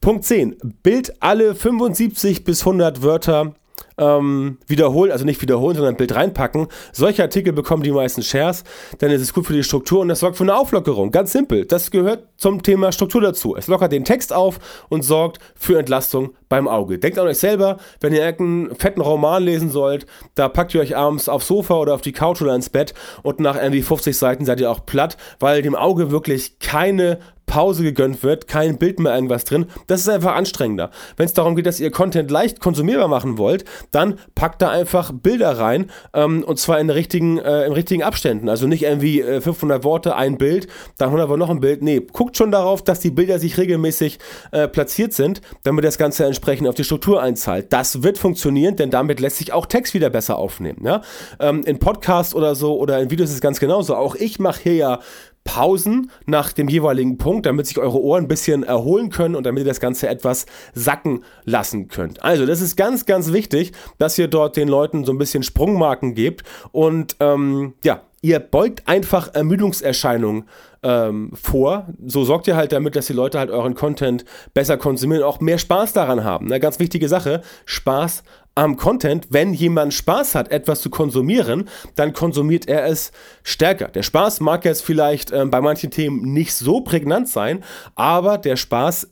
Punkt 0.02 0.24
10. 0.24 0.58
Bild 0.84 1.14
alle 1.22 1.56
75 1.56 2.44
bis 2.44 2.62
100 2.62 3.02
Wörter 3.02 3.54
ähm, 3.98 4.58
wiederholen, 4.68 5.12
also 5.12 5.26
nicht 5.26 5.42
wiederholen, 5.42 5.76
sondern 5.76 5.98
Bild 5.98 6.14
reinpacken. 6.14 6.68
Solche 6.92 7.24
Artikel 7.24 7.54
bekommen 7.54 7.84
die 7.84 7.92
meisten 7.92 8.22
Shares, 8.22 8.64
denn 9.02 9.12
es 9.12 9.22
ist 9.22 9.34
gut 9.34 9.46
für 9.48 9.54
die 9.54 9.64
Struktur 9.64 10.02
und 10.02 10.08
das 10.10 10.20
sorgt 10.20 10.38
für 10.38 10.44
eine 10.44 10.56
Auflockerung. 10.56 11.12
Ganz 11.12 11.32
simpel. 11.32 11.66
Das 11.66 11.90
gehört 11.92 12.28
zum 12.38 12.62
Thema 12.62 12.92
Struktur 12.92 13.22
dazu. 13.22 13.56
Es 13.56 13.68
lockert 13.68 13.92
den 13.92 14.06
Text 14.06 14.34
auf 14.34 14.60
und 14.90 15.02
sorgt 15.02 15.40
für 15.56 15.80
Entlastung 15.80 16.32
beim 16.48 16.68
Auge. 16.68 17.00
Denkt 17.00 17.18
an 17.18 17.28
euch 17.28 17.40
selber, 17.40 17.78
wenn 18.00 18.14
ihr 18.14 18.24
irgendeinen 18.24 18.76
fetten 18.76 19.02
Roman 19.02 19.44
lesen 19.44 19.70
sollt, 19.70 20.06
da 20.36 20.48
packt 20.48 20.76
ihr 20.76 20.82
euch 20.82 20.96
abends 20.96 21.28
aufs 21.28 21.48
Sofa 21.48 21.76
oder 21.76 21.96
auf 21.96 22.02
die 22.02 22.12
Couch 22.12 22.42
oder 22.42 22.56
ins 22.56 22.70
Bett 22.70 22.94
und 23.24 23.40
nach 23.40 23.56
irgendwie 23.56 23.82
50 23.82 24.16
Seiten 24.16 24.46
seid 24.46 24.60
ihr 24.60 24.70
auch 24.70 24.86
platt, 24.86 25.18
weil 25.40 25.62
dem 25.62 25.76
Auge 25.76 26.12
wirklich 26.12 26.60
keine 26.60 27.20
Pause 27.48 27.82
gegönnt 27.82 28.22
wird, 28.24 28.48
kein 28.48 28.78
Bild 28.78 29.00
mehr 29.00 29.16
irgendwas 29.16 29.46
drin. 29.46 29.66
Das 29.88 30.02
ist 30.02 30.10
einfach 30.10 30.36
anstrengender. 30.36 30.92
Wenn 31.16 31.26
es 31.26 31.34
darum 31.34 31.56
geht, 31.56 31.66
dass 31.66 31.80
ihr 31.80 31.90
Content 31.92 32.30
leicht 32.30 32.60
konsumierbar 32.60 33.08
machen 33.08 33.38
wollt, 33.38 33.66
dann 33.92 34.20
packt 34.36 34.62
da 34.62 34.70
einfach 34.70 35.12
Bilder 35.12 35.58
rein 35.58 35.90
ähm, 36.14 36.44
und 36.44 36.60
zwar 36.60 36.80
in 36.80 36.90
richtigen, 36.90 37.40
äh, 37.40 37.66
in 37.66 37.72
richtigen 37.72 38.04
Abständen. 38.04 38.50
Also 38.50 38.68
nicht 38.68 38.84
irgendwie 38.84 39.22
äh, 39.22 39.42
500 39.42 39.84
Worte, 39.86 40.16
ein 40.16 40.38
Bild, 40.38 40.68
dann 40.98 41.08
100 41.08 41.30
Worte 41.30 41.40
noch 41.40 41.50
ein 41.50 41.62
Bild. 41.62 41.82
Nee, 41.82 42.02
guckt 42.12 42.36
schon 42.38 42.52
darauf, 42.52 42.84
dass 42.84 43.00
die 43.00 43.12
Bilder 43.12 43.40
sich 43.40 43.58
regelmäßig 43.58 44.20
äh, 44.52 44.68
platziert 44.68 45.14
sind, 45.14 45.42
damit 45.64 45.86
das 45.86 45.98
Ganze 45.98 46.26
entsprechend 46.26 46.68
auf 46.68 46.76
die 46.76 46.84
Struktur 46.84 47.22
einzahlt. 47.22 47.72
Das 47.72 48.04
wird 48.04 48.18
funktionieren, 48.18 48.76
denn 48.76 48.92
damit 48.92 49.22
lässt 49.22 49.38
sich 49.38 49.54
auch 49.54 49.66
Text 49.66 49.94
wieder 49.94 50.10
besser 50.10 50.38
aufnehmen. 50.38 50.82
Ja? 50.84 51.02
Ähm, 51.40 51.64
in 51.66 51.80
Podcasts 51.80 52.36
oder 52.36 52.56
so 52.56 52.78
oder 52.78 53.00
in 53.00 53.10
Videos 53.10 53.30
ist 53.30 53.36
es 53.36 53.42
ganz 53.42 53.62
genauso. 53.62 53.96
Auch 53.96 54.16
ich 54.16 54.38
mache 54.38 54.64
hier 54.64 54.76
ja 54.76 55.00
Pausen 55.48 56.12
nach 56.26 56.52
dem 56.52 56.68
jeweiligen 56.68 57.18
Punkt, 57.18 57.46
damit 57.46 57.68
sich 57.68 57.80
eure 57.80 58.00
Ohren 58.00 58.26
ein 58.26 58.28
bisschen 58.28 58.64
erholen 58.64 59.10
können 59.10 59.34
und 59.34 59.46
damit 59.46 59.62
ihr 59.62 59.68
das 59.68 59.80
Ganze 59.80 60.10
etwas 60.10 60.46
sacken 60.74 61.24
lassen 61.46 61.88
könnt. 61.88 62.22
Also, 62.22 62.46
das 62.46 62.60
ist 62.60 62.76
ganz, 62.76 63.06
ganz 63.06 63.32
wichtig, 63.32 63.72
dass 63.98 64.18
ihr 64.20 64.28
dort 64.28 64.58
den 64.58 64.68
Leuten 64.68 65.06
so 65.06 65.14
ein 65.14 65.18
bisschen 65.18 65.44
Sprungmarken 65.44 66.14
gebt 66.14 66.44
und 66.74 67.16
ähm, 67.22 67.74
ja, 67.84 68.02
ihr 68.22 68.40
beugt 68.40 68.88
einfach 68.88 69.34
Ermüdungserscheinungen 69.34 70.46
ähm, 70.84 71.32
vor. 71.34 71.88
So 72.06 72.24
sorgt 72.24 72.48
ihr 72.48 72.56
halt 72.56 72.72
damit, 72.72 72.96
dass 72.96 73.08
die 73.08 73.14
Leute 73.14 73.40
halt 73.40 73.50
euren 73.50 73.76
Content 73.76 74.26
besser 74.54 74.78
konsumieren 74.78 75.24
und 75.24 75.30
auch 75.30 75.40
mehr 75.40 75.58
Spaß 75.58 75.94
daran 75.94 76.24
haben. 76.24 76.48
Eine 76.48 76.60
ganz 76.60 76.80
wichtige 76.80 77.08
Sache, 77.08 77.42
Spaß 77.66 78.24
am 78.56 78.76
Content. 78.76 79.28
Wenn 79.30 79.54
jemand 79.54 79.94
Spaß 79.94 80.36
hat, 80.36 80.52
etwas 80.52 80.82
zu 80.82 80.90
konsumieren, 80.90 81.70
dann 81.96 82.14
konsumiert 82.14 82.68
er 82.68 82.86
es 82.86 83.12
stärker. 83.44 83.88
Der 83.90 84.04
Spaß 84.04 84.40
mag 84.40 84.66
jetzt 84.66 84.84
vielleicht 84.84 85.32
äh, 85.32 85.46
bei 85.46 85.62
manchen 85.62 85.92
Themen 85.92 86.34
nicht 86.34 86.56
so 86.56 86.82
prägnant 86.82 87.30
sein, 87.30 87.64
aber 87.96 88.38
der 88.38 88.56
Spaß 88.56 89.10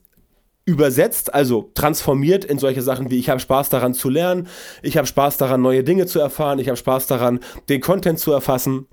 übersetzt, 0.66 1.32
also 1.32 1.70
transformiert 1.76 2.44
in 2.44 2.58
solche 2.58 2.82
Sachen 2.82 3.12
wie 3.12 3.20
ich 3.20 3.30
habe 3.30 3.40
Spaß 3.40 3.70
daran 3.70 3.94
zu 3.94 4.10
lernen, 4.10 4.48
ich 4.82 4.98
habe 4.98 5.06
Spaß 5.06 5.38
daran 5.38 5.62
neue 5.62 5.84
Dinge 5.84 6.08
zu 6.08 6.20
erfahren, 6.20 6.58
ich 6.58 6.68
habe 6.68 6.78
Spaß 6.78 7.06
daran 7.06 7.40
den 7.70 7.82
Content 7.82 8.18
zu 8.18 8.32
erfassen. 8.32 8.88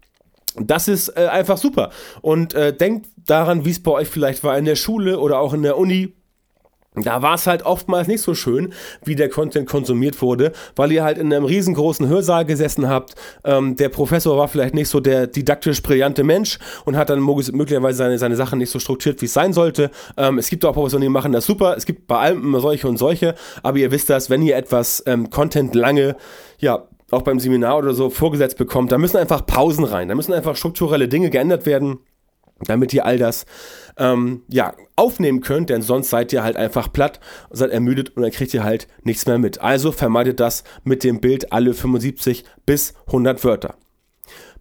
Das 0.57 0.89
ist 0.89 1.09
äh, 1.09 1.27
einfach 1.27 1.57
super. 1.57 1.91
Und 2.21 2.55
äh, 2.55 2.77
denkt 2.77 3.09
daran, 3.17 3.65
wie 3.65 3.71
es 3.71 3.83
bei 3.83 3.93
euch 3.93 4.09
vielleicht 4.09 4.45
war 4.45 4.59
in 4.59 4.65
der 4.65 4.77
Schule 4.77 5.19
oder 5.19 5.39
auch 5.39 5.55
in 5.55 5.63
der 5.63 5.79
Uni 5.79 6.13
da 6.95 7.23
war 7.23 7.37
es 7.37 7.47
halt 7.47 7.63
oftmals 7.65 8.07
nicht 8.07 8.21
so 8.21 8.35
schön, 8.35 8.75
wie 9.03 9.17
der 9.17 9.31
Content 9.31 9.67
konsumiert 9.67 10.21
wurde, 10.21 10.53
weil 10.77 10.93
ihr 10.93 11.03
halt 11.03 11.17
in 11.17 11.33
einem 11.33 11.47
riesengroßen 11.47 12.07
Hörsaal 12.07 12.45
gesessen 12.45 12.87
habt. 12.87 13.15
Ähm, 13.45 13.77
der 13.77 13.89
Professor 13.89 14.37
war 14.37 14.47
vielleicht 14.47 14.75
nicht 14.75 14.89
so 14.89 15.01
der 15.01 15.27
didaktisch 15.27 15.83
brillante 15.83 16.23
Mensch 16.23 16.59
und 16.85 16.97
hat 16.97 17.09
dann 17.09 17.21
möglicherweise 17.21 17.97
seine, 17.97 18.19
seine 18.19 18.37
Sachen 18.37 18.59
nicht 18.59 18.69
so 18.69 18.79
strukturiert, 18.79 19.23
wie 19.23 19.27
es 19.27 19.33
sein 19.33 19.55
sollte. 19.55 19.91
Ähm, 20.19 20.37
es 20.37 20.51
gibt 20.51 20.67
auch 20.67 20.75
Professoren, 20.75 21.01
die 21.01 21.09
machen 21.09 21.33
das 21.33 21.47
super. 21.47 21.75
Es 21.79 21.87
gibt 21.87 22.07
bei 22.07 22.19
allem 22.19 22.43
immer 22.43 22.61
solche 22.61 22.87
und 22.87 22.99
solche. 22.99 23.37
Aber 23.63 23.79
ihr 23.79 23.91
wisst 23.91 24.11
das, 24.11 24.29
wenn 24.29 24.43
ihr 24.43 24.57
etwas 24.57 25.03
ähm, 25.07 25.31
Content 25.31 25.75
lange, 25.75 26.15
ja, 26.59 26.87
auch 27.13 27.23
beim 27.23 27.39
Seminar 27.39 27.79
oder 27.79 27.95
so 27.95 28.11
vorgesetzt 28.11 28.59
bekommt, 28.59 28.91
da 28.91 28.99
müssen 28.99 29.19
einfach 29.19 29.47
Pausen 29.47 29.85
rein. 29.85 30.09
Da 30.09 30.15
müssen 30.15 30.33
einfach 30.33 30.57
strukturelle 30.57 31.09
Dinge 31.09 31.31
geändert 31.31 31.67
werden 31.67 31.99
damit 32.67 32.93
ihr 32.93 33.05
all 33.05 33.19
das 33.19 33.47
ähm, 33.97 34.43
ja, 34.49 34.75
aufnehmen 34.97 35.41
könnt, 35.41 35.71
denn 35.71 35.83
sonst 35.83 36.11
seid 36.11 36.33
ihr 36.33 36.43
halt 36.43 36.57
einfach 36.57 36.93
platt, 36.93 37.21
seid 37.51 37.71
ermüdet 37.71 38.17
und 38.17 38.23
dann 38.23 38.31
kriegt 38.31 38.55
ihr 38.55 38.65
halt 38.65 38.89
nichts 39.03 39.27
mehr 39.27 39.39
mit. 39.39 39.61
Also 39.61 39.93
vermeidet 39.93 40.41
das 40.41 40.65
mit 40.85 41.05
dem 41.05 41.21
Bild 41.21 41.53
alle 41.53 41.75
75 41.75 42.45
bis 42.67 42.95
100 43.07 43.45
Wörter. 43.45 43.75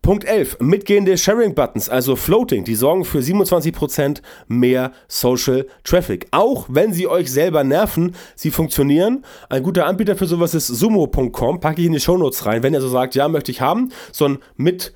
Punkt 0.02 0.26
11. 0.26 0.58
Mitgehende 0.62 1.16
Sharing-Buttons, 1.16 1.88
also 1.88 2.16
Floating, 2.16 2.64
die 2.64 2.74
sorgen 2.74 3.06
für 3.06 3.20
27% 3.20 4.24
mehr 4.48 4.94
Social 5.08 5.68
Traffic. 5.84 6.26
Auch 6.32 6.66
wenn 6.70 6.92
sie 6.92 7.08
euch 7.08 7.32
selber 7.32 7.64
nerven, 7.64 8.16
sie 8.34 8.50
funktionieren. 8.50 9.24
Ein 9.48 9.62
guter 9.62 9.86
Anbieter 9.86 10.16
für 10.16 10.26
sowas 10.26 10.56
ist 10.56 10.66
sumo.com, 10.66 11.60
packe 11.60 11.82
ich 11.82 11.86
in 11.86 11.94
die 11.94 12.00
Shownotes 12.00 12.48
rein. 12.48 12.64
Wenn 12.64 12.74
ihr 12.74 12.82
so 12.82 12.90
sagt, 12.90 13.14
ja, 13.14 13.28
möchte 13.28 13.52
ich 13.52 13.62
haben, 13.62 13.92
so 14.12 14.26
ein 14.26 14.40
mit 14.56 14.92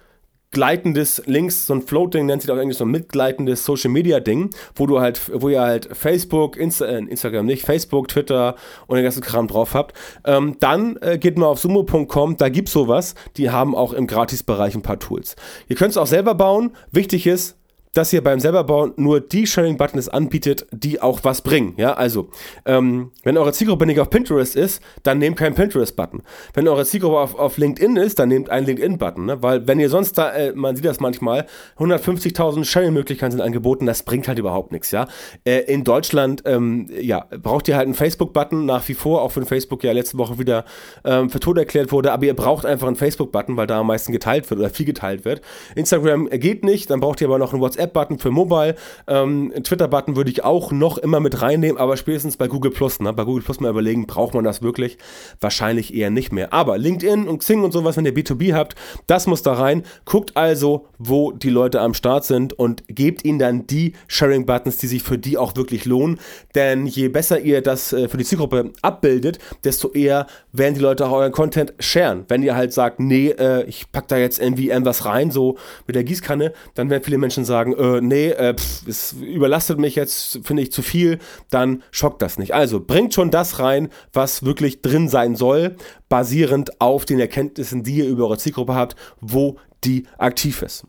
mitgleitendes 0.55 1.21
Links, 1.25 1.67
so 1.67 1.73
ein 1.73 1.81
Floating 1.81 2.25
nennt 2.25 2.41
sich 2.41 2.49
auch 2.49 2.55
eigentlich 2.55 2.77
so 2.77 2.85
ein 2.85 2.91
mitgleitendes 2.91 3.65
Social 3.65 3.91
Media 3.91 4.21
Ding, 4.21 4.51
wo 4.75 4.87
du 4.87 5.01
halt, 5.01 5.19
wo 5.33 5.49
ihr 5.49 5.59
halt 5.59 5.89
Facebook, 5.91 6.55
Insta, 6.55 6.85
äh, 6.85 6.99
Instagram 6.99 7.45
nicht, 7.45 7.65
Facebook, 7.65 8.07
Twitter 8.07 8.55
und 8.87 8.95
den 8.95 9.03
ganzen 9.03 9.21
Kram 9.21 9.49
drauf 9.49 9.73
habt, 9.73 9.93
ähm, 10.23 10.55
dann 10.61 10.95
äh, 11.01 11.17
geht 11.17 11.37
mal 11.37 11.47
auf 11.47 11.59
sumo.com, 11.59 12.37
da 12.37 12.47
gibt's 12.47 12.71
sowas, 12.71 13.15
die 13.35 13.49
haben 13.49 13.75
auch 13.75 13.91
im 13.91 14.07
Gratisbereich 14.07 14.75
ein 14.75 14.81
paar 14.81 14.97
Tools. 14.97 15.35
Ihr 15.67 15.75
könnt 15.75 15.91
es 15.91 15.97
auch 15.97 16.07
selber 16.07 16.35
bauen. 16.35 16.71
Wichtig 16.89 17.27
ist, 17.27 17.57
dass 17.95 18.12
ihr 18.13 18.23
beim 18.23 18.39
selberbauen 18.39 18.93
nur 18.97 19.21
die 19.21 19.47
Sharing-Buttons 19.47 20.10
anbietet, 20.10 20.67
die 20.71 21.01
auch 21.01 21.21
was 21.23 21.41
bringen. 21.41 21.73
Ja, 21.77 21.93
also, 21.93 22.29
ähm, 22.65 23.12
wenn 23.23 23.38
eure 23.38 23.53
Zielgruppe 23.53 23.86
nicht 23.86 23.99
auf 23.99 24.10
Pinterest 24.10 24.55
ist, 24.55 24.81
dann 25.03 25.17
nehmt 25.17 25.38
keinen 25.38 25.55
Pinterest-Button. 25.55 26.21
Wenn 26.53 26.67
eure 26.67 26.86
Zielgruppe 26.86 27.17
auf, 27.17 27.39
auf 27.39 27.58
LinkedIn 27.58 27.95
ist, 27.95 28.19
dann 28.19 28.29
nehmt 28.29 28.49
einen 28.49 28.65
LinkedIn-Button. 28.65 29.25
Ne? 29.25 29.41
Weil, 29.41 29.65
wenn 29.67 29.79
ihr 29.79 29.89
sonst 29.89 30.17
da, 30.17 30.31
äh, 30.34 30.51
man 30.53 30.75
sieht 30.75 30.86
das 30.86 30.99
manchmal, 30.99 31.45
150.000 31.79 32.65
Sharing-Möglichkeiten 32.65 33.31
sind 33.31 33.41
angeboten, 33.41 33.86
das 33.86 34.03
bringt 34.03 34.27
halt 34.27 34.39
überhaupt 34.39 34.73
nichts. 34.73 34.91
Ja, 34.91 35.08
äh, 35.45 35.60
in 35.60 35.86
Deutschland, 35.86 36.43
ähm, 36.45 36.89
ja, 36.99 37.25
braucht 37.41 37.69
ihr 37.69 37.77
halt 37.77 37.86
einen 37.86 37.95
Facebook-Button 37.95 38.65
nach 38.65 38.86
wie 38.89 38.93
vor, 38.93 39.21
auch 39.21 39.34
wenn 39.38 39.45
Facebook 39.45 39.84
ja 39.86 39.93
letzte 39.93 40.17
Woche 40.17 40.38
wieder 40.38 40.65
ähm, 41.05 41.29
für 41.29 41.39
tot 41.39 41.58
erklärt 41.58 41.93
wurde, 41.93 42.12
aber 42.12 42.25
ihr 42.25 42.36
braucht 42.36 42.65
einfach 42.65 42.88
einen 42.88 42.97
Facebook-Button, 42.97 43.55
weil 43.55 43.67
da 43.67 43.79
am 43.79 43.88
meisten 43.88 44.12
geteilt 44.12 44.49
wird 44.49 44.60
oder 44.60 44.69
viel 44.69 44.86
geteilt 44.86 45.23
wird. 45.23 45.41
Instagram 45.75 46.29
geht 46.29 46.65
nicht, 46.65 46.89
dann 46.89 46.99
braucht 46.99 47.21
ihr 47.21 47.27
aber 47.27 47.39
noch 47.39 47.53
einen 47.53 47.62
WhatsApp 47.62 47.84
WhatsApp-Button 47.85 48.19
für 48.19 48.31
Mobile. 48.31 48.75
Ähm, 49.07 49.53
Twitter-Button 49.63 50.15
würde 50.15 50.31
ich 50.31 50.43
auch 50.43 50.71
noch 50.71 50.97
immer 50.97 51.19
mit 51.19 51.41
reinnehmen, 51.41 51.77
aber 51.77 51.97
spätestens 51.97 52.37
bei 52.37 52.47
Google 52.47 52.71
Plus. 52.71 52.99
Ne? 52.99 53.13
Bei 53.13 53.23
Google 53.23 53.43
Plus 53.43 53.59
mal 53.59 53.69
überlegen, 53.69 54.07
braucht 54.07 54.33
man 54.33 54.43
das 54.43 54.61
wirklich? 54.61 54.97
Wahrscheinlich 55.39 55.93
eher 55.93 56.09
nicht 56.09 56.31
mehr. 56.31 56.53
Aber 56.53 56.77
LinkedIn 56.77 57.27
und 57.27 57.39
Xing 57.39 57.63
und 57.63 57.71
sowas, 57.71 57.97
wenn 57.97 58.05
ihr 58.05 58.13
B2B 58.13 58.53
habt, 58.53 58.75
das 59.07 59.27
muss 59.27 59.43
da 59.43 59.53
rein. 59.53 59.83
Guckt 60.05 60.35
also, 60.35 60.87
wo 60.97 61.31
die 61.31 61.49
Leute 61.49 61.81
am 61.81 61.93
Start 61.93 62.25
sind 62.25 62.53
und 62.53 62.83
gebt 62.87 63.25
ihnen 63.25 63.39
dann 63.39 63.67
die 63.67 63.93
Sharing-Buttons, 64.07 64.77
die 64.77 64.87
sich 64.87 65.03
für 65.03 65.17
die 65.17 65.37
auch 65.37 65.55
wirklich 65.55 65.85
lohnen. 65.85 66.19
Denn 66.55 66.87
je 66.87 67.09
besser 67.09 67.39
ihr 67.39 67.61
das 67.61 67.93
äh, 67.93 68.07
für 68.07 68.17
die 68.17 68.25
Zielgruppe 68.25 68.71
abbildet, 68.81 69.39
desto 69.63 69.91
eher 69.91 70.27
werden 70.51 70.75
die 70.75 70.81
Leute 70.81 71.05
auch 71.05 71.11
euren 71.11 71.31
Content 71.31 71.73
sharen. 71.79 72.25
Wenn 72.27 72.43
ihr 72.43 72.55
halt 72.55 72.73
sagt, 72.73 72.99
nee, 72.99 73.29
äh, 73.29 73.63
ich 73.65 73.91
pack 73.91 74.07
da 74.07 74.17
jetzt 74.17 74.39
irgendwie 74.39 74.69
irgendwas 74.69 75.05
rein, 75.05 75.31
so 75.31 75.57
mit 75.87 75.95
der 75.95 76.03
Gießkanne, 76.03 76.53
dann 76.73 76.89
werden 76.89 77.03
viele 77.03 77.17
Menschen 77.17 77.45
sagen, 77.45 77.74
äh, 77.77 78.01
nee, 78.01 78.29
äh, 78.29 78.55
pff, 78.55 78.88
es 78.88 79.13
überlastet 79.13 79.79
mich 79.79 79.95
jetzt, 79.95 80.39
finde 80.43 80.63
ich 80.63 80.71
zu 80.71 80.81
viel, 80.81 81.19
dann 81.49 81.83
schockt 81.91 82.21
das 82.21 82.38
nicht. 82.38 82.53
Also 82.53 82.79
bringt 82.79 83.13
schon 83.13 83.31
das 83.31 83.59
rein, 83.59 83.89
was 84.13 84.43
wirklich 84.43 84.81
drin 84.81 85.09
sein 85.09 85.35
soll, 85.35 85.75
basierend 86.09 86.81
auf 86.81 87.05
den 87.05 87.19
Erkenntnissen, 87.19 87.83
die 87.83 87.97
ihr 87.97 88.07
über 88.07 88.25
eure 88.25 88.38
Zielgruppe 88.38 88.75
habt, 88.75 88.95
wo 89.21 89.57
die 89.83 90.05
aktiv 90.17 90.61
ist. 90.61 90.85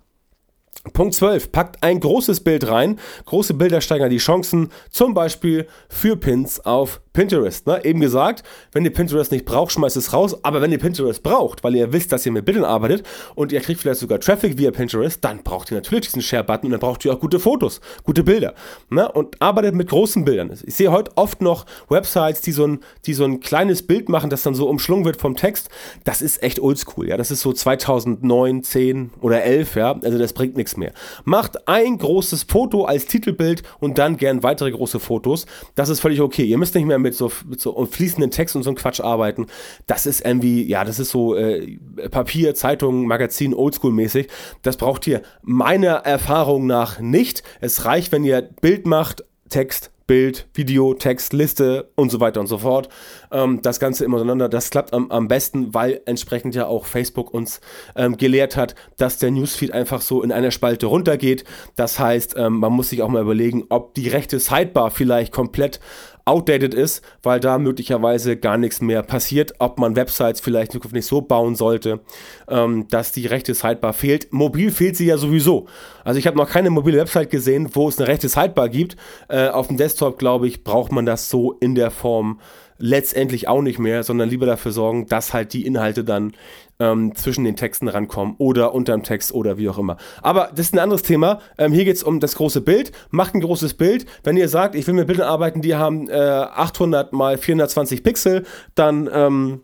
Punkt 0.92 1.14
12. 1.14 1.52
Packt 1.52 1.82
ein 1.82 2.00
großes 2.00 2.40
Bild 2.40 2.68
rein. 2.68 2.98
Große 3.24 3.54
Bilder 3.54 3.80
steigern 3.80 4.10
die 4.10 4.18
Chancen, 4.18 4.70
zum 4.90 5.14
Beispiel 5.14 5.66
für 5.88 6.16
Pins 6.16 6.60
auf 6.60 7.00
Pinterest. 7.16 7.66
Ne? 7.66 7.82
Eben 7.82 8.00
gesagt, 8.00 8.42
wenn 8.72 8.84
ihr 8.84 8.92
Pinterest 8.92 9.32
nicht 9.32 9.46
braucht, 9.46 9.72
schmeißt 9.72 9.96
es 9.96 10.12
raus. 10.12 10.44
Aber 10.44 10.60
wenn 10.60 10.70
ihr 10.70 10.78
Pinterest 10.78 11.22
braucht, 11.22 11.64
weil 11.64 11.74
ihr 11.74 11.90
wisst, 11.90 12.12
dass 12.12 12.26
ihr 12.26 12.32
mit 12.32 12.44
Bildern 12.44 12.64
arbeitet 12.64 13.06
und 13.34 13.52
ihr 13.52 13.60
kriegt 13.60 13.80
vielleicht 13.80 14.00
sogar 14.00 14.20
Traffic 14.20 14.58
via 14.58 14.70
Pinterest, 14.70 15.24
dann 15.24 15.42
braucht 15.42 15.70
ihr 15.70 15.76
natürlich 15.76 16.04
diesen 16.04 16.20
Share-Button 16.20 16.66
und 16.66 16.72
dann 16.72 16.80
braucht 16.80 17.06
ihr 17.06 17.14
auch 17.14 17.18
gute 17.18 17.40
Fotos, 17.40 17.80
gute 18.04 18.22
Bilder. 18.22 18.52
Ne? 18.90 19.10
Und 19.10 19.40
arbeitet 19.40 19.74
mit 19.74 19.88
großen 19.88 20.26
Bildern. 20.26 20.52
Ich 20.66 20.74
sehe 20.74 20.92
heute 20.92 21.10
oft 21.16 21.40
noch 21.40 21.64
Websites, 21.88 22.42
die 22.42 22.52
so, 22.52 22.66
ein, 22.66 22.80
die 23.06 23.14
so 23.14 23.24
ein 23.24 23.40
kleines 23.40 23.86
Bild 23.86 24.10
machen, 24.10 24.28
das 24.28 24.42
dann 24.42 24.54
so 24.54 24.68
umschlungen 24.68 25.06
wird 25.06 25.18
vom 25.18 25.36
Text. 25.36 25.70
Das 26.04 26.20
ist 26.20 26.42
echt 26.42 26.60
oldschool. 26.60 27.08
Ja? 27.08 27.16
Das 27.16 27.30
ist 27.30 27.40
so 27.40 27.50
2009, 27.50 28.62
10 28.62 29.10
oder 29.22 29.42
11. 29.42 29.74
Ja? 29.76 29.98
Also 30.02 30.18
das 30.18 30.34
bringt 30.34 30.58
nichts 30.58 30.76
mehr. 30.76 30.92
Macht 31.24 31.66
ein 31.66 31.96
großes 31.96 32.42
Foto 32.42 32.84
als 32.84 33.06
Titelbild 33.06 33.62
und 33.80 33.96
dann 33.96 34.18
gern 34.18 34.42
weitere 34.42 34.70
große 34.70 35.00
Fotos. 35.00 35.46
Das 35.76 35.88
ist 35.88 36.00
völlig 36.00 36.20
okay. 36.20 36.44
Ihr 36.44 36.58
müsst 36.58 36.74
nicht 36.74 36.84
mehr 36.84 37.05
mit 37.06 37.14
so, 37.14 37.30
mit 37.48 37.60
so 37.60 37.86
fließenden 37.86 38.30
Text 38.30 38.56
und 38.56 38.62
so 38.62 38.70
einem 38.70 38.76
Quatsch 38.76 39.00
arbeiten. 39.00 39.46
Das 39.86 40.06
ist 40.06 40.24
irgendwie, 40.24 40.64
ja, 40.64 40.84
das 40.84 40.98
ist 40.98 41.10
so 41.10 41.34
äh, 41.34 41.78
Papier, 42.10 42.54
Zeitung, 42.54 43.06
Magazin, 43.06 43.54
Oldschool-mäßig. 43.54 44.28
Das 44.62 44.76
braucht 44.76 45.06
ihr 45.06 45.22
meiner 45.42 45.94
Erfahrung 45.96 46.66
nach 46.66 46.98
nicht. 46.98 47.42
Es 47.60 47.84
reicht, 47.84 48.12
wenn 48.12 48.24
ihr 48.24 48.42
Bild 48.42 48.86
macht, 48.86 49.24
Text, 49.48 49.90
Bild, 50.06 50.46
Video, 50.54 50.94
Text, 50.94 51.32
Liste 51.32 51.90
und 51.96 52.10
so 52.10 52.20
weiter 52.20 52.40
und 52.40 52.46
so 52.46 52.58
fort. 52.58 52.88
Ähm, 53.32 53.60
das 53.62 53.80
Ganze 53.80 54.04
immer 54.04 54.18
miteinander. 54.18 54.48
Das 54.48 54.70
klappt 54.70 54.92
am, 54.92 55.10
am 55.10 55.26
besten, 55.26 55.74
weil 55.74 56.00
entsprechend 56.06 56.54
ja 56.54 56.66
auch 56.66 56.86
Facebook 56.86 57.34
uns 57.34 57.60
ähm, 57.96 58.16
gelehrt 58.16 58.56
hat, 58.56 58.76
dass 58.96 59.18
der 59.18 59.32
Newsfeed 59.32 59.72
einfach 59.72 60.00
so 60.00 60.22
in 60.22 60.30
einer 60.30 60.52
Spalte 60.52 60.86
runtergeht. 60.86 61.44
Das 61.74 61.98
heißt, 61.98 62.34
ähm, 62.36 62.58
man 62.58 62.72
muss 62.72 62.90
sich 62.90 63.02
auch 63.02 63.08
mal 63.08 63.22
überlegen, 63.22 63.64
ob 63.68 63.94
die 63.94 64.08
rechte 64.08 64.38
Sidebar 64.38 64.90
vielleicht 64.90 65.32
komplett 65.32 65.80
outdated 66.26 66.74
ist, 66.74 67.02
weil 67.22 67.40
da 67.40 67.56
möglicherweise 67.58 68.36
gar 68.36 68.58
nichts 68.58 68.80
mehr 68.80 69.02
passiert, 69.02 69.54
ob 69.60 69.78
man 69.78 69.96
Websites 69.96 70.40
vielleicht 70.40 70.74
nicht 70.92 71.06
so 71.06 71.22
bauen 71.22 71.54
sollte, 71.54 72.00
ähm, 72.48 72.86
dass 72.88 73.12
die 73.12 73.26
rechte 73.26 73.54
Sidebar 73.54 73.92
fehlt. 73.92 74.32
Mobil 74.32 74.70
fehlt 74.70 74.96
sie 74.96 75.06
ja 75.06 75.18
sowieso. 75.18 75.66
Also 76.04 76.18
ich 76.18 76.26
habe 76.26 76.36
noch 76.36 76.50
keine 76.50 76.70
mobile 76.70 76.98
Website 76.98 77.30
gesehen, 77.30 77.70
wo 77.72 77.88
es 77.88 77.98
eine 77.98 78.08
rechte 78.08 78.28
Sidebar 78.28 78.68
gibt. 78.68 78.96
Äh, 79.28 79.48
auf 79.48 79.68
dem 79.68 79.76
Desktop, 79.76 80.18
glaube 80.18 80.48
ich, 80.48 80.64
braucht 80.64 80.90
man 80.92 81.06
das 81.06 81.30
so 81.30 81.52
in 81.52 81.76
der 81.76 81.92
Form 81.92 82.40
letztendlich 82.78 83.48
auch 83.48 83.62
nicht 83.62 83.78
mehr, 83.78 84.02
sondern 84.02 84.28
lieber 84.28 84.46
dafür 84.46 84.72
sorgen, 84.72 85.06
dass 85.06 85.32
halt 85.32 85.52
die 85.52 85.64
Inhalte 85.64 86.04
dann 86.04 86.32
ähm, 86.78 87.14
zwischen 87.14 87.44
den 87.44 87.56
Texten 87.56 87.88
rankommen 87.88 88.34
oder 88.38 88.74
unterm 88.74 89.02
Text 89.02 89.32
oder 89.32 89.58
wie 89.58 89.68
auch 89.68 89.78
immer. 89.78 89.96
Aber 90.22 90.50
das 90.50 90.66
ist 90.66 90.74
ein 90.74 90.78
anderes 90.78 91.02
Thema. 91.02 91.40
Ähm, 91.58 91.72
hier 91.72 91.84
geht 91.84 91.96
es 91.96 92.02
um 92.02 92.20
das 92.20 92.36
große 92.36 92.60
Bild. 92.60 92.92
Macht 93.10 93.34
ein 93.34 93.40
großes 93.40 93.74
Bild. 93.74 94.06
Wenn 94.24 94.36
ihr 94.36 94.48
sagt, 94.48 94.74
ich 94.74 94.86
will 94.86 94.94
mit 94.94 95.06
Bildern 95.06 95.28
arbeiten, 95.28 95.62
die 95.62 95.74
haben 95.74 96.08
äh, 96.08 96.14
800 96.14 97.12
mal 97.12 97.38
420 97.38 98.02
Pixel, 98.02 98.44
dann 98.74 99.08
ähm, 99.12 99.60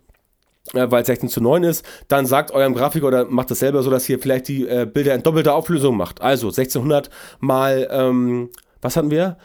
äh, 0.74 0.90
weil 0.90 1.02
es 1.02 1.06
16 1.08 1.28
zu 1.28 1.40
9 1.40 1.64
ist, 1.64 1.84
dann 2.08 2.26
sagt 2.26 2.52
eurem 2.52 2.74
Grafiker 2.74 3.06
oder 3.06 3.24
macht 3.26 3.50
das 3.50 3.58
selber 3.58 3.82
so, 3.82 3.90
dass 3.90 4.08
ihr 4.08 4.18
vielleicht 4.18 4.48
die 4.48 4.66
äh, 4.66 4.86
Bilder 4.86 5.14
in 5.14 5.22
doppelter 5.22 5.54
Auflösung 5.54 5.96
macht. 5.96 6.22
Also 6.22 6.48
1600 6.48 7.10
mal, 7.40 7.88
ähm, 7.90 8.50
was 8.80 8.96
hatten 8.96 9.10
wir? 9.10 9.36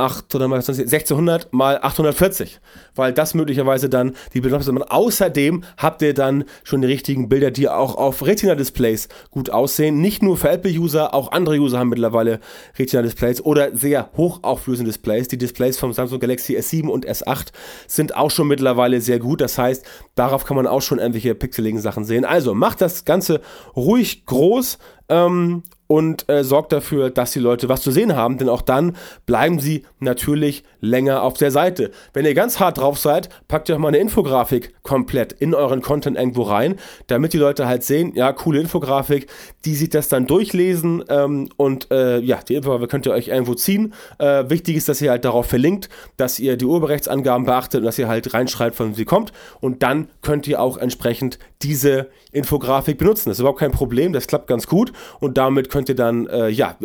800 0.00 0.48
mal 0.48 0.56
1600 0.56 1.52
mal 1.52 1.78
840, 1.82 2.60
weil 2.94 3.12
das 3.12 3.34
möglicherweise 3.34 3.88
dann 3.88 4.16
die 4.34 4.40
Bilder 4.40 4.60
sind. 4.62 4.80
Außerdem 4.90 5.64
habt 5.76 6.02
ihr 6.02 6.14
dann 6.14 6.44
schon 6.64 6.80
die 6.80 6.88
richtigen 6.88 7.28
Bilder, 7.28 7.50
die 7.50 7.68
auch 7.68 7.96
auf 7.96 8.24
Retina-Displays 8.24 9.08
gut 9.30 9.50
aussehen. 9.50 10.00
Nicht 10.00 10.22
nur 10.22 10.36
für 10.36 10.50
Apple-User, 10.50 11.14
auch 11.14 11.32
andere 11.32 11.56
User 11.56 11.78
haben 11.78 11.90
mittlerweile 11.90 12.40
Retina-Displays 12.78 13.42
oder 13.42 13.76
sehr 13.76 14.10
hochauflösende 14.16 14.90
Displays. 14.90 15.28
Die 15.28 15.38
Displays 15.38 15.78
vom 15.78 15.92
Samsung 15.92 16.20
Galaxy 16.20 16.56
S7 16.56 16.88
und 16.88 17.06
S8 17.06 17.48
sind 17.86 18.16
auch 18.16 18.30
schon 18.30 18.48
mittlerweile 18.48 19.00
sehr 19.00 19.18
gut. 19.18 19.40
Das 19.40 19.58
heißt, 19.58 19.84
darauf 20.14 20.44
kann 20.44 20.56
man 20.56 20.66
auch 20.66 20.82
schon 20.82 20.98
irgendwelche 20.98 21.34
pixeligen 21.34 21.80
Sachen 21.80 22.04
sehen. 22.04 22.24
Also 22.24 22.54
macht 22.54 22.80
das 22.80 23.04
Ganze 23.04 23.40
ruhig 23.76 24.26
groß 24.26 24.78
ähm, 25.08 25.62
und 25.90 26.28
äh, 26.28 26.44
sorgt 26.44 26.70
dafür, 26.70 27.10
dass 27.10 27.32
die 27.32 27.40
Leute 27.40 27.68
was 27.68 27.82
zu 27.82 27.90
sehen 27.90 28.14
haben, 28.14 28.38
denn 28.38 28.48
auch 28.48 28.62
dann 28.62 28.94
bleiben 29.26 29.58
sie 29.58 29.82
natürlich 29.98 30.62
länger 30.80 31.22
auf 31.22 31.34
der 31.34 31.50
Seite. 31.50 31.90
Wenn 32.12 32.24
ihr 32.24 32.34
ganz 32.34 32.60
hart 32.60 32.78
drauf 32.78 32.98
seid, 32.98 33.28
packt 33.48 33.68
ihr 33.68 33.76
auch 33.76 33.78
mal 33.78 33.88
eine 33.88 33.98
Infografik 33.98 34.74
komplett 34.82 35.32
in 35.32 35.54
euren 35.54 35.82
Content 35.82 36.16
irgendwo 36.16 36.42
rein, 36.42 36.76
damit 37.06 37.32
die 37.32 37.38
Leute 37.38 37.66
halt 37.66 37.84
sehen, 37.84 38.12
ja, 38.14 38.32
coole 38.32 38.60
Infografik, 38.60 39.28
die 39.64 39.74
sich 39.74 39.90
das 39.90 40.08
dann 40.08 40.26
durchlesen 40.26 41.04
ähm, 41.08 41.48
und 41.56 41.90
äh, 41.90 42.18
ja, 42.18 42.40
die 42.46 42.54
Infografik 42.54 42.90
könnt 42.90 43.06
ihr 43.06 43.12
euch 43.12 43.28
irgendwo 43.28 43.54
ziehen. 43.54 43.94
Äh, 44.18 44.48
wichtig 44.48 44.76
ist, 44.76 44.88
dass 44.88 45.00
ihr 45.00 45.10
halt 45.10 45.24
darauf 45.24 45.46
verlinkt, 45.46 45.88
dass 46.16 46.38
ihr 46.38 46.56
die 46.56 46.64
Urheberrechtsangaben 46.64 47.46
beachtet 47.46 47.80
und 47.80 47.86
dass 47.86 47.98
ihr 47.98 48.08
halt 48.08 48.32
reinschreibt, 48.32 48.76
von 48.76 48.94
sie 48.94 49.04
kommt 49.04 49.32
und 49.60 49.82
dann 49.82 50.08
könnt 50.22 50.46
ihr 50.46 50.60
auch 50.60 50.76
entsprechend 50.76 51.38
diese 51.62 52.08
Infografik 52.32 52.98
benutzen. 52.98 53.28
Das 53.28 53.36
ist 53.36 53.40
überhaupt 53.40 53.58
kein 53.58 53.72
Problem, 53.72 54.12
das 54.12 54.26
klappt 54.26 54.46
ganz 54.46 54.66
gut 54.66 54.92
und 55.20 55.36
damit 55.36 55.68
könnt 55.68 55.88
ihr 55.88 55.94
dann 55.94 56.26
äh, 56.26 56.48
ja, 56.48 56.76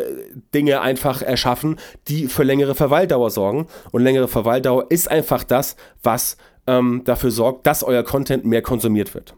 Dinge 0.53 0.81
einfach 0.81 1.21
erschaffen, 1.21 1.77
die 2.07 2.27
für 2.27 2.43
längere 2.43 2.75
Verweildauer 2.75 3.29
sorgen. 3.29 3.67
Und 3.91 4.03
längere 4.03 4.27
Verweildauer 4.27 4.87
ist 4.89 5.09
einfach 5.09 5.43
das, 5.43 5.75
was 6.03 6.37
ähm, 6.67 7.01
dafür 7.05 7.31
sorgt, 7.31 7.67
dass 7.67 7.83
euer 7.83 8.03
Content 8.03 8.45
mehr 8.45 8.61
konsumiert 8.61 9.13
wird. 9.13 9.35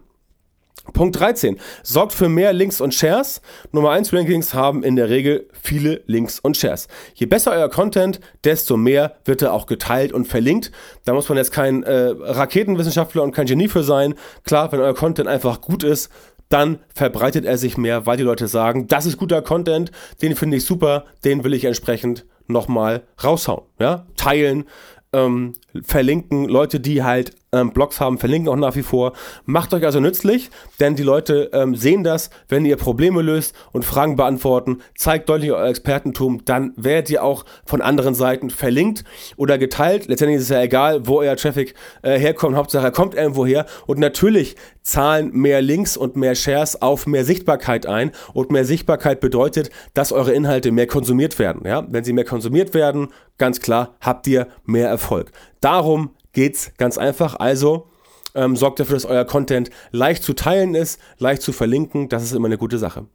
Punkt 0.92 1.18
13. 1.18 1.58
Sorgt 1.82 2.12
für 2.12 2.28
mehr 2.28 2.52
Links 2.52 2.80
und 2.80 2.94
Shares. 2.94 3.40
Nummer 3.72 3.90
1 3.90 4.12
Rankings 4.12 4.54
haben 4.54 4.82
in 4.82 4.96
der 4.96 5.10
Regel 5.10 5.48
viele 5.52 6.02
Links 6.06 6.38
und 6.38 6.56
Shares. 6.56 6.88
Je 7.14 7.26
besser 7.26 7.52
euer 7.52 7.68
Content, 7.68 8.20
desto 8.44 8.76
mehr 8.76 9.16
wird 9.24 9.42
er 9.42 9.52
auch 9.52 9.66
geteilt 9.66 10.12
und 10.12 10.26
verlinkt. 10.26 10.72
Da 11.04 11.12
muss 11.12 11.28
man 11.28 11.38
jetzt 11.38 11.52
kein 11.52 11.82
äh, 11.82 12.14
Raketenwissenschaftler 12.18 13.22
und 13.22 13.32
kein 13.32 13.46
Genie 13.46 13.68
für 13.68 13.82
sein. 13.82 14.14
Klar, 14.44 14.72
wenn 14.72 14.80
euer 14.80 14.94
Content 14.94 15.28
einfach 15.28 15.60
gut 15.60 15.84
ist, 15.84 16.10
dann 16.48 16.78
verbreitet 16.94 17.44
er 17.44 17.58
sich 17.58 17.76
mehr, 17.76 18.06
weil 18.06 18.16
die 18.16 18.22
Leute 18.22 18.48
sagen, 18.48 18.86
das 18.86 19.04
ist 19.04 19.18
guter 19.18 19.42
Content, 19.42 19.92
den 20.22 20.34
finde 20.34 20.56
ich 20.56 20.64
super, 20.64 21.04
den 21.24 21.44
will 21.44 21.52
ich 21.52 21.66
entsprechend 21.66 22.24
nochmal 22.48 23.04
raushauen. 23.22 23.64
Ja? 23.78 24.06
Teilen, 24.16 24.64
ähm, 25.12 25.54
verlinken, 25.82 26.46
Leute, 26.46 26.80
die 26.80 27.02
halt 27.02 27.34
ähm, 27.52 27.72
Blogs 27.72 28.00
haben, 28.00 28.18
verlinken 28.18 28.48
auch 28.48 28.56
nach 28.56 28.76
wie 28.76 28.82
vor. 28.82 29.12
Macht 29.44 29.72
euch 29.72 29.84
also 29.84 30.00
nützlich, 30.00 30.50
denn 30.80 30.96
die 30.96 31.02
Leute 31.02 31.50
ähm, 31.52 31.74
sehen 31.74 32.02
das, 32.02 32.30
wenn 32.48 32.64
ihr 32.64 32.76
Probleme 32.76 33.22
löst 33.22 33.54
und 33.72 33.84
Fragen 33.84 34.16
beantworten, 34.16 34.78
zeigt 34.96 35.28
deutlich 35.28 35.52
euer 35.52 35.68
Expertentum, 35.68 36.44
dann 36.44 36.72
werdet 36.76 37.10
ihr 37.10 37.22
auch 37.22 37.44
von 37.64 37.80
anderen 37.80 38.14
Seiten 38.14 38.50
verlinkt 38.50 39.04
oder 39.36 39.58
geteilt. 39.58 40.08
Letztendlich 40.08 40.38
ist 40.38 40.44
es 40.44 40.48
ja 40.50 40.62
egal, 40.62 41.06
wo 41.06 41.18
euer 41.18 41.36
Traffic 41.36 41.74
äh, 42.02 42.18
herkommt, 42.18 42.56
Hauptsache 42.56 42.88
er 42.88 42.92
kommt 42.92 43.14
irgendwo 43.14 43.44
her. 43.44 43.66
Und 43.86 43.98
natürlich 43.98 44.56
zahlen 44.82 45.30
mehr 45.32 45.60
Links 45.60 45.96
und 45.96 46.16
mehr 46.16 46.34
Shares 46.34 46.80
auf 46.80 47.06
mehr 47.06 47.24
Sichtbarkeit 47.24 47.86
ein. 47.86 48.12
Und 48.32 48.50
mehr 48.50 48.64
Sichtbarkeit 48.64 49.20
bedeutet, 49.20 49.70
dass 49.94 50.12
eure 50.12 50.32
Inhalte 50.32 50.72
mehr 50.72 50.86
konsumiert 50.86 51.38
werden. 51.38 51.66
Ja? 51.66 51.86
Wenn 51.88 52.04
sie 52.04 52.14
mehr 52.14 52.24
konsumiert 52.24 52.72
werden, 52.72 53.08
ganz 53.36 53.60
klar, 53.60 53.94
habt 54.00 54.26
ihr 54.26 54.48
mehr 54.64 54.88
Erfolg. 54.88 55.32
Darum 55.60 56.10
geht's 56.38 56.70
ganz 56.76 56.98
einfach. 56.98 57.34
Also 57.34 57.88
ähm, 58.36 58.54
sorgt 58.54 58.78
dafür, 58.78 58.94
dass 58.94 59.04
euer 59.04 59.24
Content 59.24 59.70
leicht 59.90 60.22
zu 60.22 60.34
teilen 60.34 60.76
ist, 60.76 61.00
leicht 61.18 61.42
zu 61.42 61.52
verlinken. 61.52 62.08
Das 62.08 62.22
ist 62.22 62.30
immer 62.30 62.46
eine 62.46 62.58
gute 62.58 62.78
Sache. 62.78 63.06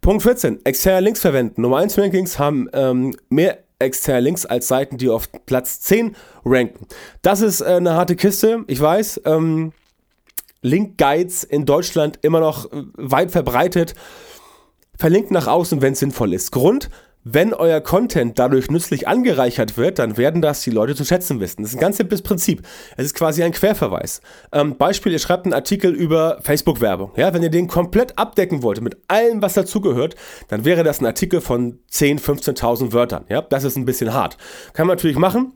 Punkt 0.00 0.22
14. 0.22 0.64
Externe 0.64 1.00
Links 1.00 1.18
verwenden. 1.20 1.62
Nummer 1.62 1.78
1 1.78 1.98
Rankings 1.98 2.38
haben 2.38 2.68
ähm, 2.72 3.16
mehr 3.28 3.58
externe 3.80 4.20
Links 4.20 4.46
als 4.46 4.68
Seiten, 4.68 4.98
die 4.98 5.08
auf 5.08 5.28
Platz 5.46 5.80
10 5.80 6.14
ranken. 6.44 6.86
Das 7.22 7.40
ist 7.40 7.60
äh, 7.60 7.64
eine 7.64 7.94
harte 7.94 8.14
Kiste, 8.14 8.62
ich 8.68 8.80
weiß. 8.80 9.22
Ähm, 9.24 9.72
Link-Guides 10.62 11.42
in 11.42 11.66
Deutschland 11.66 12.20
immer 12.22 12.38
noch 12.38 12.70
äh, 12.70 12.84
weit 12.94 13.32
verbreitet. 13.32 13.96
Verlinkt 14.96 15.32
nach 15.32 15.48
außen, 15.48 15.82
wenn 15.82 15.94
es 15.94 15.98
sinnvoll 15.98 16.32
ist. 16.32 16.52
Grund, 16.52 16.88
wenn 17.24 17.54
euer 17.54 17.80
Content 17.80 18.38
dadurch 18.38 18.70
nützlich 18.70 19.08
angereichert 19.08 19.78
wird, 19.78 19.98
dann 19.98 20.18
werden 20.18 20.42
das 20.42 20.60
die 20.60 20.70
Leute 20.70 20.94
zu 20.94 21.04
schätzen 21.04 21.40
wissen. 21.40 21.62
Das 21.62 21.70
ist 21.70 21.78
ein 21.78 21.80
ganz 21.80 21.96
simples 21.96 22.20
Prinzip. 22.20 22.62
Es 22.98 23.06
ist 23.06 23.14
quasi 23.14 23.42
ein 23.42 23.52
Querverweis. 23.52 24.20
Ähm, 24.52 24.76
Beispiel, 24.76 25.12
ihr 25.12 25.18
schreibt 25.18 25.46
einen 25.46 25.54
Artikel 25.54 25.92
über 25.92 26.38
Facebook-Werbung. 26.42 27.12
Ja, 27.16 27.32
wenn 27.32 27.42
ihr 27.42 27.50
den 27.50 27.66
komplett 27.66 28.18
abdecken 28.18 28.62
wollt, 28.62 28.82
mit 28.82 28.98
allem, 29.08 29.40
was 29.40 29.54
dazugehört, 29.54 30.16
dann 30.48 30.66
wäre 30.66 30.84
das 30.84 31.00
ein 31.00 31.06
Artikel 31.06 31.40
von 31.40 31.78
10.000, 31.90 32.20
15.000 32.20 32.92
Wörtern. 32.92 33.24
Ja, 33.30 33.40
das 33.40 33.64
ist 33.64 33.76
ein 33.76 33.86
bisschen 33.86 34.12
hart. 34.12 34.36
Kann 34.74 34.86
man 34.86 34.96
natürlich 34.96 35.16
machen. 35.16 35.54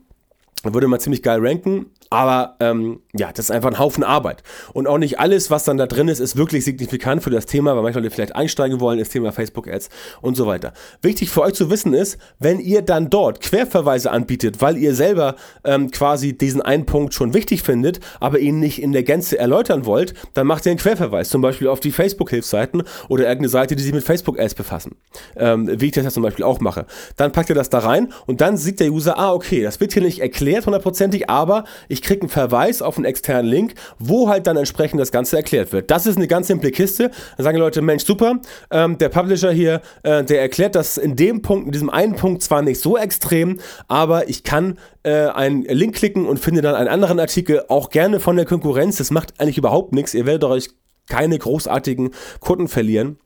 Würde 0.63 0.87
man 0.87 0.99
ziemlich 0.99 1.23
geil 1.23 1.39
ranken, 1.41 1.85
aber 2.09 2.55
ähm, 2.59 3.01
ja, 3.13 3.31
das 3.31 3.45
ist 3.45 3.51
einfach 3.51 3.69
ein 3.69 3.79
Haufen 3.79 4.03
Arbeit. 4.03 4.43
Und 4.73 4.87
auch 4.87 4.97
nicht 4.97 5.19
alles, 5.19 5.51
was 5.51 5.63
dann 5.63 5.77
da 5.77 5.85
drin 5.85 6.07
ist, 6.07 6.19
ist 6.19 6.35
wirklich 6.35 6.65
signifikant 6.65 7.23
für 7.23 7.29
das 7.29 7.45
Thema, 7.45 7.75
weil 7.75 7.83
manche 7.83 7.99
Leute 7.99 8.11
vielleicht 8.11 8.35
einsteigen 8.35 8.79
wollen 8.79 8.97
ins 8.99 9.09
Thema 9.09 9.31
Facebook-Ads 9.31 9.89
und 10.21 10.35
so 10.35 10.47
weiter. 10.47 10.73
Wichtig 11.01 11.29
für 11.29 11.41
euch 11.41 11.53
zu 11.53 11.69
wissen 11.69 11.93
ist, 11.93 12.17
wenn 12.39 12.59
ihr 12.59 12.81
dann 12.81 13.09
dort 13.09 13.41
Querverweise 13.41 14.11
anbietet, 14.11 14.61
weil 14.61 14.77
ihr 14.77 14.95
selber 14.95 15.35
ähm, 15.63 15.91
quasi 15.91 16.37
diesen 16.37 16.61
einen 16.61 16.85
Punkt 16.85 17.13
schon 17.13 17.33
wichtig 17.33 17.61
findet, 17.61 17.99
aber 18.19 18.39
ihn 18.39 18.59
nicht 18.59 18.81
in 18.81 18.91
der 18.91 19.03
Gänze 19.03 19.37
erläutern 19.37 19.85
wollt, 19.85 20.13
dann 20.33 20.47
macht 20.47 20.65
ihr 20.65 20.71
einen 20.71 20.79
Querverweis, 20.79 21.29
zum 21.29 21.41
Beispiel 21.41 21.67
auf 21.67 21.79
die 21.79 21.91
Facebook-Hilfsseiten 21.91 22.83
oder 23.07 23.23
irgendeine 23.23 23.49
Seite, 23.49 23.75
die 23.75 23.83
sich 23.83 23.93
mit 23.93 24.03
Facebook-Ads 24.03 24.55
befassen. 24.55 24.95
Ähm, 25.35 25.69
wie 25.79 25.87
ich 25.87 25.91
das 25.91 26.05
ja 26.05 26.11
zum 26.11 26.23
Beispiel 26.23 26.45
auch 26.45 26.59
mache. 26.59 26.85
Dann 27.17 27.31
packt 27.31 27.49
ihr 27.49 27.55
das 27.55 27.69
da 27.69 27.79
rein 27.79 28.11
und 28.25 28.41
dann 28.41 28.57
sieht 28.57 28.79
der 28.79 28.91
User, 28.91 29.19
ah, 29.19 29.33
okay, 29.33 29.61
das 29.61 29.79
wird 29.79 29.93
hier 29.93 30.01
nicht 30.01 30.19
erklärt 30.19 30.65
hundertprozentig, 30.65 31.29
aber 31.29 31.65
ich 31.87 31.98
ich 31.99 32.03
kriege 32.03 32.21
einen 32.21 32.29
Verweis 32.29 32.81
auf 32.81 32.95
einen 32.95 33.03
externen 33.03 33.51
Link, 33.51 33.73
wo 33.99 34.29
halt 34.29 34.47
dann 34.47 34.55
entsprechend 34.55 35.01
das 35.01 35.11
Ganze 35.11 35.35
erklärt 35.35 35.73
wird. 35.73 35.91
Das 35.91 36.05
ist 36.05 36.15
eine 36.15 36.27
ganz 36.27 36.47
simple 36.47 36.71
Kiste. 36.71 37.11
Dann 37.35 37.43
sagen 37.43 37.57
die 37.57 37.61
Leute, 37.61 37.81
Mensch, 37.81 38.05
super, 38.05 38.39
ähm, 38.71 38.97
der 38.97 39.09
Publisher 39.09 39.51
hier, 39.51 39.81
äh, 40.03 40.23
der 40.23 40.39
erklärt 40.39 40.75
das 40.75 40.97
in 40.97 41.17
dem 41.17 41.41
Punkt, 41.41 41.65
in 41.65 41.71
diesem 41.73 41.89
einen 41.89 42.15
Punkt 42.15 42.41
zwar 42.41 42.61
nicht 42.61 42.79
so 42.79 42.97
extrem, 42.97 43.59
aber 43.89 44.29
ich 44.29 44.45
kann 44.45 44.79
äh, 45.03 45.25
einen 45.27 45.63
Link 45.63 45.95
klicken 45.95 46.25
und 46.25 46.39
finde 46.39 46.61
dann 46.61 46.75
einen 46.75 46.87
anderen 46.87 47.19
Artikel, 47.19 47.63
auch 47.67 47.89
gerne 47.89 48.21
von 48.21 48.37
der 48.37 48.45
Konkurrenz. 48.45 48.95
Das 48.95 49.11
macht 49.11 49.33
eigentlich 49.41 49.57
überhaupt 49.57 49.93
nichts. 49.93 50.13
Ihr 50.13 50.25
werdet 50.25 50.45
euch 50.45 50.69
keine 51.09 51.37
großartigen 51.37 52.11
Kunden 52.39 52.69
verlieren. 52.69 53.17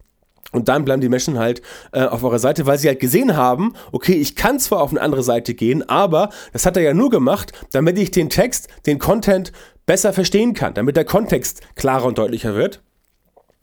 Und 0.51 0.69
dann 0.69 0.86
bleiben 0.86 1.01
die 1.01 1.10
Menschen 1.10 1.39
halt 1.39 1.62
äh, 1.93 2.03
auf 2.03 2.23
eurer 2.23 2.39
Seite, 2.39 2.65
weil 2.65 2.77
sie 2.77 2.88
halt 2.88 2.99
gesehen 2.99 3.36
haben, 3.36 3.73
okay, 3.91 4.13
ich 4.13 4.36
kann 4.36 4.60
zwar 4.60 4.82
auf 4.82 4.91
eine 4.91 5.01
andere 5.01 5.23
Seite 5.23 5.56
gehen, 5.56 5.88
aber 5.89 6.29
das 6.51 6.65
hat 6.65 6.77
er 6.77 6.84
ja 6.84 6.93
nur 6.93 7.10
gemacht, 7.10 7.51
damit 7.71 7.97
ich 7.97 8.12
den 8.12 8.29
Text, 8.29 8.67
den 8.86 8.99
Content 8.99 9.51
besser 9.86 10.13
verstehen 10.13 10.53
kann, 10.53 10.75
damit 10.75 10.95
der 10.95 11.06
Kontext 11.06 11.62
klarer 11.75 12.06
und 12.06 12.17
deutlicher 12.17 12.53
wird. 12.56 12.82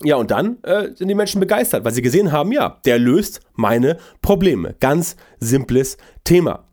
Ja, 0.02 0.16
und 0.16 0.30
dann 0.30 0.62
äh, 0.62 0.88
sind 0.94 1.08
die 1.08 1.14
Menschen 1.14 1.40
begeistert, 1.40 1.84
weil 1.84 1.92
sie 1.92 2.02
gesehen 2.02 2.32
haben, 2.32 2.52
ja, 2.52 2.80
der 2.86 2.98
löst 2.98 3.40
meine 3.54 3.98
Probleme. 4.22 4.74
Ganz 4.80 5.16
simples 5.38 5.98
Thema. 6.24 6.64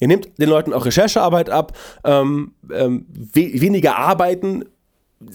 Ihr 0.00 0.08
nehmt 0.08 0.38
den 0.38 0.48
Leuten 0.48 0.72
auch 0.72 0.86
Recherchearbeit 0.86 1.50
ab, 1.50 1.76
ähm, 2.04 2.54
ähm, 2.72 3.06
we 3.10 3.60
weniger 3.60 3.96
arbeiten, 3.96 4.64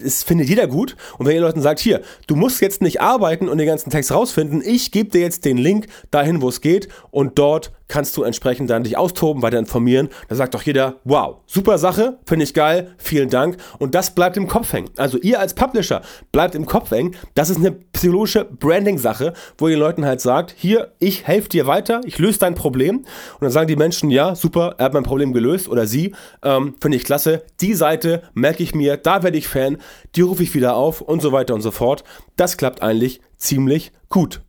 es 0.02 0.24
findet 0.24 0.48
jeder 0.48 0.66
gut. 0.66 0.96
Und 1.18 1.26
wenn 1.26 1.34
ihr 1.34 1.40
Leuten 1.40 1.62
sagt, 1.62 1.80
hier, 1.80 2.02
du 2.26 2.36
musst 2.36 2.60
jetzt 2.60 2.82
nicht 2.82 3.00
arbeiten 3.00 3.48
und 3.48 3.58
den 3.58 3.66
ganzen 3.66 3.90
Text 3.90 4.12
rausfinden, 4.12 4.62
ich 4.64 4.90
gebe 4.90 5.10
dir 5.10 5.20
jetzt 5.20 5.44
den 5.44 5.58
Link 5.58 5.86
dahin, 6.10 6.42
wo 6.42 6.48
es 6.48 6.60
geht 6.60 6.88
und 7.10 7.38
dort 7.38 7.72
kannst 7.88 8.16
du 8.16 8.22
entsprechend 8.22 8.70
dann 8.70 8.84
dich 8.84 8.96
austoben, 8.96 9.42
weiter 9.42 9.58
informieren. 9.58 10.08
Da 10.28 10.34
sagt 10.34 10.54
doch 10.54 10.62
jeder, 10.62 10.96
wow, 11.04 11.36
super 11.46 11.78
Sache, 11.78 12.18
finde 12.26 12.44
ich 12.44 12.54
geil, 12.54 12.94
vielen 12.98 13.30
Dank. 13.30 13.56
Und 13.78 13.94
das 13.94 14.14
bleibt 14.14 14.36
im 14.36 14.48
Kopf 14.48 14.72
hängen. 14.72 14.90
Also 14.96 15.18
ihr 15.18 15.40
als 15.40 15.54
Publisher 15.54 16.02
bleibt 16.32 16.54
im 16.54 16.66
Kopf 16.66 16.90
hängen. 16.90 17.14
Das 17.34 17.50
ist 17.50 17.58
eine 17.58 17.72
psychologische 17.72 18.44
Branding-Sache, 18.44 19.32
wo 19.58 19.68
ihr 19.68 19.76
den 19.76 19.80
Leuten 19.80 20.04
halt 20.04 20.20
sagt, 20.20 20.54
hier, 20.56 20.92
ich 20.98 21.26
helfe 21.26 21.48
dir 21.48 21.66
weiter, 21.66 22.00
ich 22.04 22.18
löse 22.18 22.38
dein 22.38 22.54
Problem. 22.54 22.98
Und 22.98 23.42
dann 23.42 23.50
sagen 23.50 23.68
die 23.68 23.76
Menschen, 23.76 24.10
ja, 24.10 24.34
super, 24.34 24.74
er 24.78 24.86
hat 24.86 24.94
mein 24.94 25.02
Problem 25.02 25.32
gelöst 25.32 25.68
oder 25.68 25.86
sie, 25.86 26.14
ähm, 26.42 26.74
finde 26.80 26.96
ich 26.96 27.04
klasse. 27.04 27.42
Die 27.60 27.74
Seite 27.74 28.22
merke 28.34 28.62
ich 28.62 28.74
mir, 28.74 28.96
da 28.96 29.22
werde 29.22 29.38
ich 29.38 29.48
Fan, 29.48 29.78
die 30.14 30.22
rufe 30.22 30.42
ich 30.42 30.54
wieder 30.54 30.76
auf 30.76 31.00
und 31.00 31.22
so 31.22 31.32
weiter 31.32 31.54
und 31.54 31.62
so 31.62 31.70
fort. 31.70 32.04
Das 32.36 32.56
klappt 32.56 32.82
eigentlich 32.82 33.20
ziemlich 33.36 33.92
gut. 34.08 34.45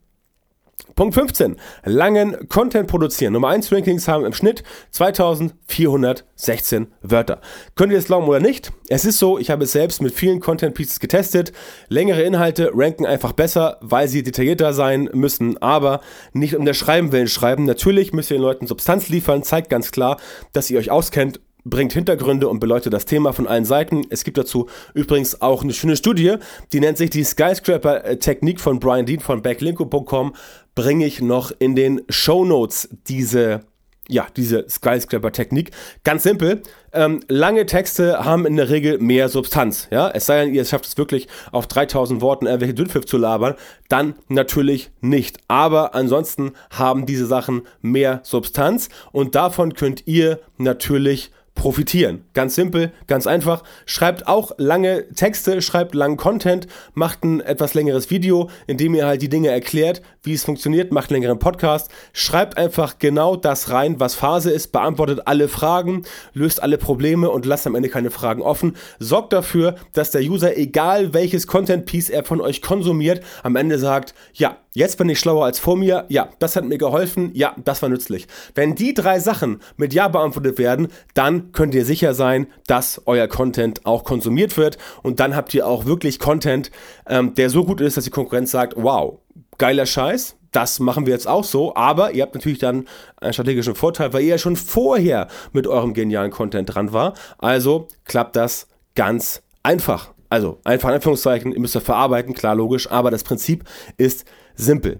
Punkt 0.98 1.14
15. 1.14 1.58
Langen 1.86 2.50
Content 2.50 2.88
produzieren. 2.88 3.34
Nummer 3.34 3.50
1 3.50 3.72
Rankings 3.72 4.08
haben 4.08 4.26
im 4.26 4.34
Schnitt 4.34 4.64
2416 4.90 6.88
Wörter. 7.04 7.40
Könnt 7.76 7.92
ihr 7.92 8.00
es 8.00 8.06
glauben 8.06 8.28
oder 8.28 8.40
nicht? 8.40 8.72
Es 8.90 9.06
ist 9.06 9.20
so, 9.20 9.38
ich 9.38 9.52
habe 9.52 9.66
es 9.66 9.74
selbst 9.74 10.02
mit 10.02 10.16
vielen 10.16 10.40
Content 10.40 10.74
Pieces 10.74 11.00
getestet. 11.00 11.54
Längere 11.88 12.24
Inhalte 12.24 12.72
ranken 12.74 13.06
einfach 13.06 13.34
besser, 13.34 13.78
weil 13.82 14.08
sie 14.08 14.24
detaillierter 14.24 14.74
sein 14.74 15.08
müssen, 15.14 15.62
aber 15.62 16.02
nicht 16.34 16.56
um 16.56 16.66
der 16.66 16.74
Schreiben 16.74 17.12
willen 17.12 17.28
schreiben. 17.28 17.66
Natürlich 17.66 18.12
müsst 18.12 18.32
ihr 18.32 18.38
den 18.38 18.42
Leuten 18.42 18.66
Substanz 18.66 19.08
liefern, 19.08 19.44
zeigt 19.44 19.70
ganz 19.70 19.92
klar, 19.92 20.18
dass 20.52 20.72
ihr 20.72 20.80
euch 20.80 20.90
auskennt 20.90 21.40
bringt 21.70 21.94
Hintergründe 21.94 22.48
und 22.48 22.60
beleuchtet 22.60 22.94
das 22.94 23.06
Thema 23.06 23.34
von 23.34 23.48
allen 23.48 23.66
Seiten. 23.66 24.06
Es 24.10 24.24
gibt 24.24 24.38
dazu 24.38 24.68
übrigens 24.94 25.42
auch 25.42 25.64
eine 25.64 25.74
schöne 25.74 25.96
Studie, 25.96 26.36
die 26.74 26.80
nennt 26.80 26.98
sich 26.98 27.10
die 27.10 27.24
Skyscraper-Technik 27.24 28.60
von 28.60 28.80
Brian 28.80 29.06
Dean 29.06 29.20
von 29.20 29.42
backlinko.com. 29.42 30.34
Bringe 30.76 31.06
ich 31.06 31.22
noch 31.22 31.52
in 31.58 31.76
den 31.76 32.02
Show 32.10 32.46
Notes 32.46 32.90
diese 33.08 33.62
ja, 34.10 34.28
diese 34.36 34.66
Skyscraper-Technik. 34.70 35.72
Ganz 36.04 36.24
simpel. 36.24 36.62
Ähm, 36.94 37.20
lange 37.28 37.66
Texte 37.66 38.24
haben 38.24 38.46
in 38.46 38.56
der 38.56 38.70
Regel 38.70 39.00
mehr 39.00 39.30
Substanz. 39.30 39.88
Ja? 39.92 40.10
Es 40.10 40.26
sei 40.26 40.46
denn, 40.46 40.54
ihr 40.54 40.66
schafft 40.66 40.86
es 40.86 40.98
wirklich 40.98 41.28
auf 41.52 41.68
3000 41.68 42.22
Worten 42.22 42.46
irgendwelche 42.46 42.74
Dünnpfiff 42.74 43.06
zu 43.06 43.18
labern, 43.18 43.56
dann 43.90 44.16
natürlich 44.30 44.92
nicht. 45.02 45.40
Aber 45.48 45.94
ansonsten 45.94 46.54
haben 46.72 47.06
diese 47.06 47.26
Sachen 47.26 47.64
mehr 47.82 48.22
Substanz 48.24 48.90
und 49.12 49.36
davon 49.36 49.74
könnt 49.74 50.08
ihr 50.08 50.40
natürlich 50.58 51.32
profitieren. 51.58 52.24
Ganz 52.34 52.56
simpel, 52.56 52.94
ganz 53.08 53.28
einfach. 53.28 53.64
Schreibt 53.86 54.28
auch 54.28 54.52
lange 54.58 55.10
Texte, 55.14 55.62
schreibt 55.62 55.94
langen 55.96 56.16
Content, 56.16 56.68
macht 56.94 57.26
ein 57.26 57.42
etwas 57.42 57.74
längeres 57.74 58.10
Video, 58.10 58.50
in 58.68 58.78
dem 58.78 58.96
ihr 58.96 59.06
halt 59.06 59.22
die 59.22 59.28
Dinge 59.28 59.50
erklärt, 59.50 60.02
wie 60.24 60.34
es 60.34 60.46
funktioniert, 60.46 60.94
macht 60.94 61.10
einen 61.10 61.22
längeren 61.22 61.40
Podcast. 61.40 61.90
Schreibt 62.14 62.58
einfach 62.58 63.00
genau 63.00 63.36
das 63.36 63.72
rein, 63.72 64.00
was 64.00 64.16
Phase 64.16 64.52
ist, 64.52 64.72
beantwortet 64.72 65.22
alle 65.26 65.50
Fragen, 65.50 66.04
löst 66.34 66.64
alle 66.64 66.78
Probleme 66.78 67.30
und 67.30 67.46
lasst 67.46 67.68
am 67.68 67.76
Ende 67.76 67.90
keine 67.90 68.12
Fragen 68.12 68.42
offen. 68.42 68.78
Sorgt 69.00 69.34
dafür, 69.34 69.76
dass 69.94 70.12
der 70.12 70.22
User, 70.22 70.56
egal 70.56 71.14
welches 71.14 71.48
Content-Piece 71.48 72.10
er 72.10 72.24
von 72.24 72.40
euch 72.40 72.62
konsumiert, 72.62 73.24
am 73.44 73.56
Ende 73.56 73.80
sagt, 73.80 74.14
ja, 74.34 74.58
Jetzt 74.78 75.00
bin 75.00 75.10
ich 75.10 75.18
schlauer 75.18 75.44
als 75.44 75.58
vor 75.58 75.76
mir. 75.76 76.06
Ja, 76.08 76.30
das 76.38 76.56
hat 76.56 76.64
mir 76.64 76.78
geholfen. 76.78 77.32
Ja, 77.34 77.56
das 77.66 77.82
war 77.82 77.90
nützlich. 77.90 78.28
Wenn 78.54 78.76
die 78.76 78.94
drei 78.94 79.20
Sachen 79.20 79.60
mit 79.76 79.92
Ja 79.92 80.08
beantwortet 80.08 80.60
werden, 80.60 80.90
dann 81.16 81.52
könnt 81.52 81.74
ihr 81.74 81.84
sicher 81.84 82.14
sein, 82.14 82.46
dass 82.68 83.02
euer 83.08 83.28
Content 83.28 83.88
auch 83.88 84.04
konsumiert 84.04 84.56
wird. 84.56 84.78
Und 85.02 85.20
dann 85.20 85.36
habt 85.36 85.52
ihr 85.56 85.66
auch 85.66 85.86
wirklich 85.86 86.20
Content, 86.20 86.70
ähm, 87.08 87.34
der 87.34 87.50
so 87.50 87.66
gut 87.66 87.82
ist, 87.82 87.98
dass 87.98 88.04
die 88.04 88.12
Konkurrenz 88.12 88.52
sagt, 88.52 88.76
wow, 88.78 89.18
geiler 89.58 89.88
Scheiß. 89.88 90.36
Das 90.52 90.80
machen 90.80 91.08
wir 91.08 91.14
jetzt 91.14 91.28
auch 91.28 91.44
so, 91.44 91.76
aber 91.76 92.12
ihr 92.12 92.22
habt 92.22 92.36
natürlich 92.36 92.60
dann 92.60 92.88
einen 93.20 93.34
strategischen 93.34 93.74
Vorteil, 93.74 94.14
weil 94.14 94.22
ihr 94.22 94.30
ja 94.30 94.38
schon 94.38 94.56
vorher 94.56 95.28
mit 95.54 95.66
eurem 95.66 95.96
genialen 95.96 96.30
Content 96.30 96.76
dran 96.76 96.94
war. 96.94 97.16
Also 97.40 97.88
klappt 98.06 98.36
das 98.36 98.68
ganz 98.94 99.42
einfach. 99.64 100.14
Also 100.30 100.60
einfach 100.64 100.90
in 100.90 100.96
Anführungszeichen, 100.96 101.52
ihr 101.52 101.60
müsst 101.60 101.76
das 101.76 101.84
verarbeiten, 101.84 102.34
klar, 102.34 102.54
logisch, 102.54 102.92
aber 102.92 103.12
das 103.12 103.24
Prinzip 103.24 103.64
ist 103.98 104.26
simpel. 104.58 105.00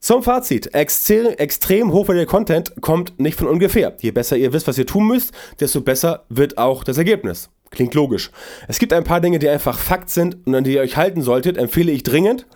Zum 0.00 0.22
Fazit. 0.22 0.74
Extrem, 0.74 1.26
extrem 1.26 1.92
hochwertiger 1.92 2.26
Content 2.26 2.72
kommt 2.80 3.18
nicht 3.18 3.38
von 3.38 3.48
ungefähr. 3.48 3.96
Je 4.00 4.12
besser 4.12 4.36
ihr 4.36 4.52
wisst, 4.52 4.68
was 4.68 4.78
ihr 4.78 4.86
tun 4.86 5.08
müsst, 5.08 5.32
desto 5.58 5.80
besser 5.80 6.24
wird 6.28 6.56
auch 6.56 6.84
das 6.84 6.98
Ergebnis. 6.98 7.50
Klingt 7.70 7.94
logisch. 7.94 8.30
Es 8.68 8.78
gibt 8.78 8.92
ein 8.92 9.04
paar 9.04 9.20
Dinge, 9.20 9.38
die 9.38 9.48
einfach 9.48 9.78
Fakt 9.78 10.08
sind 10.10 10.46
und 10.46 10.54
an 10.54 10.64
die 10.64 10.74
ihr 10.74 10.80
euch 10.80 10.96
halten 10.96 11.20
solltet, 11.20 11.58
empfehle 11.58 11.92
ich 11.92 12.04
dringend. 12.04 12.46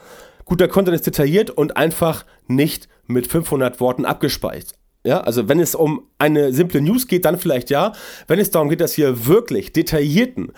Guter 0.45 0.69
Content 0.69 0.95
ist 0.95 1.07
detailliert 1.07 1.51
und 1.51 1.77
einfach 1.77 2.25
nicht 2.47 2.89
mit 3.07 3.27
500 3.27 3.81
Worten 3.81 4.05
abgespeist. 4.05 4.75
Ja, 5.05 5.21
also 5.21 5.49
wenn 5.49 5.59
es 5.59 5.75
um 5.75 6.09
eine 6.19 6.53
simple 6.53 6.81
News 6.81 7.09
geht, 7.09 7.25
dann 7.25 7.39
vielleicht 7.39 7.71
ja. 7.71 7.93
Wenn 8.29 8.39
es 8.39 8.51
darum 8.51 8.69
geht, 8.69 8.81
dass 8.81 8.97
ihr 8.97 9.27
wirklich 9.27 9.73
detaillierten, 9.73 10.53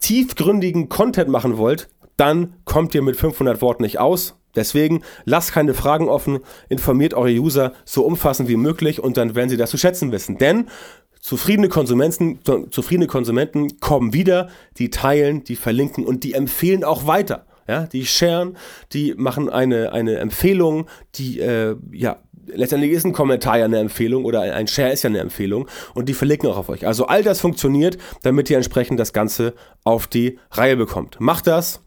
tiefgründigen 0.00 0.88
Content 0.88 1.28
machen 1.28 1.58
wollt, 1.58 1.88
dann 2.16 2.54
kommt 2.64 2.94
ihr 2.94 3.02
mit 3.02 3.16
500 3.16 3.60
Worten 3.60 3.82
nicht 3.82 3.98
aus. 3.98 4.36
Deswegen 4.56 5.02
lasst 5.24 5.52
keine 5.52 5.74
Fragen 5.74 6.08
offen, 6.08 6.40
informiert 6.68 7.14
eure 7.14 7.32
User 7.32 7.72
so 7.84 8.04
umfassend 8.04 8.48
wie 8.48 8.56
möglich 8.56 9.00
und 9.00 9.16
dann 9.16 9.34
werden 9.34 9.48
sie 9.48 9.56
das 9.56 9.70
zu 9.70 9.78
schätzen 9.78 10.12
wissen. 10.12 10.38
Denn 10.38 10.68
zufriedene 11.20 11.68
Konsumenten, 11.68 12.40
zufriedene 12.70 13.06
Konsumenten 13.06 13.80
kommen 13.80 14.12
wieder, 14.12 14.48
die 14.78 14.90
teilen, 14.90 15.44
die 15.44 15.56
verlinken 15.56 16.04
und 16.04 16.24
die 16.24 16.34
empfehlen 16.34 16.84
auch 16.84 17.06
weiter. 17.06 17.46
Ja, 17.66 17.86
die 17.86 18.04
sharen, 18.04 18.58
die 18.92 19.14
machen 19.16 19.48
eine, 19.48 19.92
eine 19.92 20.16
Empfehlung, 20.16 20.86
die 21.14 21.40
äh, 21.40 21.76
ja 21.92 22.18
letztendlich 22.46 22.92
ist 22.92 23.04
ein 23.04 23.12
Kommentar 23.12 23.58
ja 23.58 23.64
eine 23.64 23.78
Empfehlung 23.78 24.24
oder 24.24 24.42
ein 24.42 24.66
Share 24.66 24.92
ist 24.92 25.02
ja 25.02 25.10
eine 25.10 25.20
Empfehlung 25.20 25.66
und 25.94 26.08
die 26.08 26.14
verlinken 26.14 26.50
auch 26.50 26.56
auf 26.56 26.68
euch. 26.68 26.86
Also 26.86 27.06
all 27.06 27.22
das 27.22 27.40
funktioniert, 27.40 27.98
damit 28.22 28.50
ihr 28.50 28.56
entsprechend 28.56 29.00
das 29.00 29.12
Ganze 29.12 29.54
auf 29.82 30.06
die 30.06 30.38
Reihe 30.50 30.76
bekommt. 30.76 31.20
Macht 31.20 31.46
das. 31.46 31.80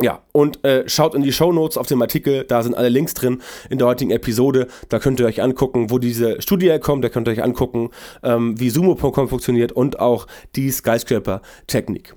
Ja, 0.00 0.22
und 0.32 0.64
äh, 0.64 0.88
schaut 0.88 1.14
in 1.14 1.22
die 1.22 1.32
Show 1.32 1.52
Notes 1.52 1.76
auf 1.76 1.86
dem 1.86 2.00
Artikel, 2.02 2.44
da 2.44 2.62
sind 2.62 2.74
alle 2.74 2.88
Links 2.88 3.14
drin 3.14 3.42
in 3.68 3.78
der 3.78 3.86
heutigen 3.86 4.10
Episode. 4.10 4.68
Da 4.88 4.98
könnt 4.98 5.20
ihr 5.20 5.26
euch 5.26 5.42
angucken, 5.42 5.90
wo 5.90 5.98
diese 5.98 6.40
Studie 6.40 6.66
herkommt, 6.66 7.04
da 7.04 7.08
könnt 7.08 7.28
ihr 7.28 7.32
euch 7.32 7.42
angucken, 7.42 7.90
ähm, 8.22 8.58
wie 8.58 8.70
Sumo.com 8.70 9.28
funktioniert 9.28 9.72
und 9.72 9.98
auch 9.98 10.26
die 10.54 10.70
Skyscraper-Technik. 10.70 12.14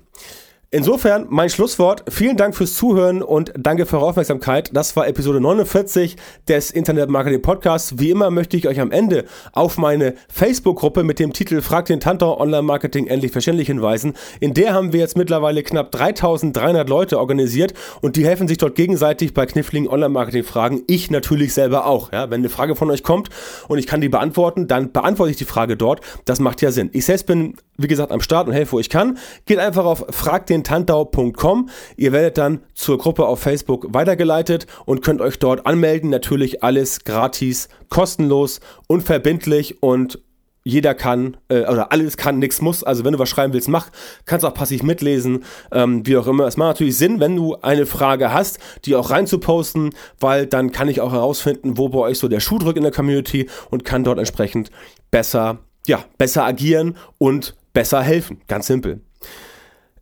Insofern 0.74 1.26
mein 1.28 1.50
Schlusswort. 1.50 2.02
Vielen 2.08 2.38
Dank 2.38 2.56
fürs 2.56 2.72
Zuhören 2.72 3.20
und 3.22 3.52
danke 3.58 3.84
für 3.84 3.98
eure 3.98 4.06
Aufmerksamkeit. 4.06 4.70
Das 4.72 4.96
war 4.96 5.06
Episode 5.06 5.38
49 5.38 6.16
des 6.48 6.70
Internet 6.70 7.10
Marketing 7.10 7.42
Podcasts. 7.42 7.98
Wie 7.98 8.08
immer 8.08 8.30
möchte 8.30 8.56
ich 8.56 8.66
euch 8.66 8.80
am 8.80 8.90
Ende 8.90 9.26
auf 9.52 9.76
meine 9.76 10.14
Facebook-Gruppe 10.30 11.04
mit 11.04 11.18
dem 11.18 11.34
Titel 11.34 11.60
Frag 11.60 11.84
den 11.84 12.00
Tantor 12.00 12.40
Online 12.40 12.62
Marketing 12.62 13.06
endlich 13.06 13.32
verständlich 13.32 13.66
hinweisen. 13.66 14.14
In 14.40 14.54
der 14.54 14.72
haben 14.72 14.94
wir 14.94 15.00
jetzt 15.00 15.14
mittlerweile 15.14 15.62
knapp 15.62 15.90
3300 15.90 16.88
Leute 16.88 17.18
organisiert 17.18 17.74
und 18.00 18.16
die 18.16 18.24
helfen 18.24 18.48
sich 18.48 18.56
dort 18.56 18.74
gegenseitig 18.74 19.34
bei 19.34 19.44
kniffligen 19.44 19.88
Online 19.88 20.08
Marketing 20.08 20.42
Fragen. 20.42 20.84
Ich 20.86 21.10
natürlich 21.10 21.52
selber 21.52 21.84
auch. 21.84 22.12
Ja, 22.12 22.30
wenn 22.30 22.40
eine 22.40 22.48
Frage 22.48 22.76
von 22.76 22.90
euch 22.90 23.02
kommt 23.02 23.28
und 23.68 23.76
ich 23.76 23.86
kann 23.86 24.00
die 24.00 24.08
beantworten, 24.08 24.68
dann 24.68 24.90
beantworte 24.90 25.32
ich 25.32 25.36
die 25.36 25.44
Frage 25.44 25.76
dort. 25.76 26.00
Das 26.24 26.40
macht 26.40 26.62
ja 26.62 26.70
Sinn. 26.70 26.88
Ich 26.94 27.04
selbst 27.04 27.26
bin, 27.26 27.56
wie 27.76 27.88
gesagt, 27.88 28.10
am 28.10 28.22
Start 28.22 28.46
und 28.48 28.54
helfe, 28.54 28.72
wo 28.72 28.78
ich 28.78 28.88
kann. 28.88 29.18
Geht 29.44 29.58
einfach 29.58 29.84
auf 29.84 30.06
frag 30.08 30.46
den 30.46 30.61
tantau.com. 30.64 31.68
Ihr 31.96 32.12
werdet 32.12 32.38
dann 32.38 32.60
zur 32.74 32.98
Gruppe 32.98 33.26
auf 33.26 33.40
Facebook 33.40 33.92
weitergeleitet 33.92 34.66
und 34.86 35.02
könnt 35.02 35.20
euch 35.20 35.38
dort 35.38 35.66
anmelden. 35.66 36.10
Natürlich 36.10 36.62
alles 36.62 37.04
gratis, 37.04 37.68
kostenlos, 37.88 38.60
unverbindlich 38.86 39.82
und 39.82 40.18
jeder 40.64 40.94
kann, 40.94 41.36
äh, 41.48 41.62
oder 41.62 41.92
alles 41.92 42.16
kann, 42.16 42.38
nichts 42.38 42.60
muss. 42.60 42.84
Also 42.84 43.04
wenn 43.04 43.12
du 43.12 43.18
was 43.18 43.28
schreiben 43.28 43.52
willst, 43.52 43.68
mach. 43.68 43.90
Kannst 44.26 44.44
auch 44.46 44.54
passiv 44.54 44.82
mitlesen, 44.82 45.44
ähm, 45.72 46.06
wie 46.06 46.16
auch 46.16 46.26
immer. 46.26 46.46
Es 46.46 46.56
macht 46.56 46.68
natürlich 46.68 46.96
Sinn, 46.96 47.20
wenn 47.20 47.36
du 47.36 47.56
eine 47.56 47.86
Frage 47.86 48.32
hast, 48.32 48.58
die 48.84 48.94
auch 48.94 49.10
reinzuposten, 49.10 49.90
weil 50.20 50.46
dann 50.46 50.72
kann 50.72 50.88
ich 50.88 51.00
auch 51.00 51.12
herausfinden, 51.12 51.78
wo 51.78 51.88
bei 51.88 51.98
euch 51.98 52.18
so 52.18 52.28
der 52.28 52.40
Schuh 52.40 52.58
drückt 52.58 52.76
in 52.76 52.84
der 52.84 52.92
Community 52.92 53.48
und 53.70 53.84
kann 53.84 54.04
dort 54.04 54.18
entsprechend 54.18 54.70
besser, 55.10 55.58
ja, 55.86 56.04
besser 56.18 56.44
agieren 56.44 56.96
und 57.18 57.56
besser 57.72 58.02
helfen. 58.02 58.40
Ganz 58.46 58.66
simpel. 58.66 59.00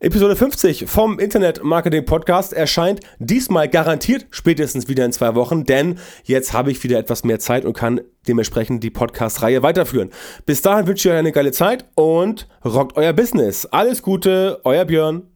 Episode 0.03 0.35
50 0.35 0.85
vom 0.87 1.19
Internet 1.19 1.63
Marketing 1.63 2.03
Podcast 2.05 2.53
erscheint 2.53 3.01
diesmal 3.19 3.69
garantiert 3.69 4.25
spätestens 4.31 4.87
wieder 4.87 5.05
in 5.05 5.11
zwei 5.11 5.35
Wochen, 5.35 5.63
denn 5.63 5.99
jetzt 6.23 6.53
habe 6.53 6.71
ich 6.71 6.83
wieder 6.83 6.97
etwas 6.97 7.23
mehr 7.23 7.37
Zeit 7.37 7.65
und 7.65 7.73
kann 7.73 8.01
dementsprechend 8.27 8.83
die 8.83 8.89
Podcast-Reihe 8.89 9.61
weiterführen. 9.61 10.09
Bis 10.47 10.63
dahin 10.63 10.87
wünsche 10.87 11.07
ich 11.07 11.13
euch 11.13 11.19
eine 11.19 11.31
geile 11.31 11.51
Zeit 11.51 11.85
und 11.93 12.47
rockt 12.65 12.97
euer 12.97 13.13
Business. 13.13 13.67
Alles 13.67 14.01
Gute, 14.01 14.59
euer 14.63 14.85
Björn. 14.85 15.30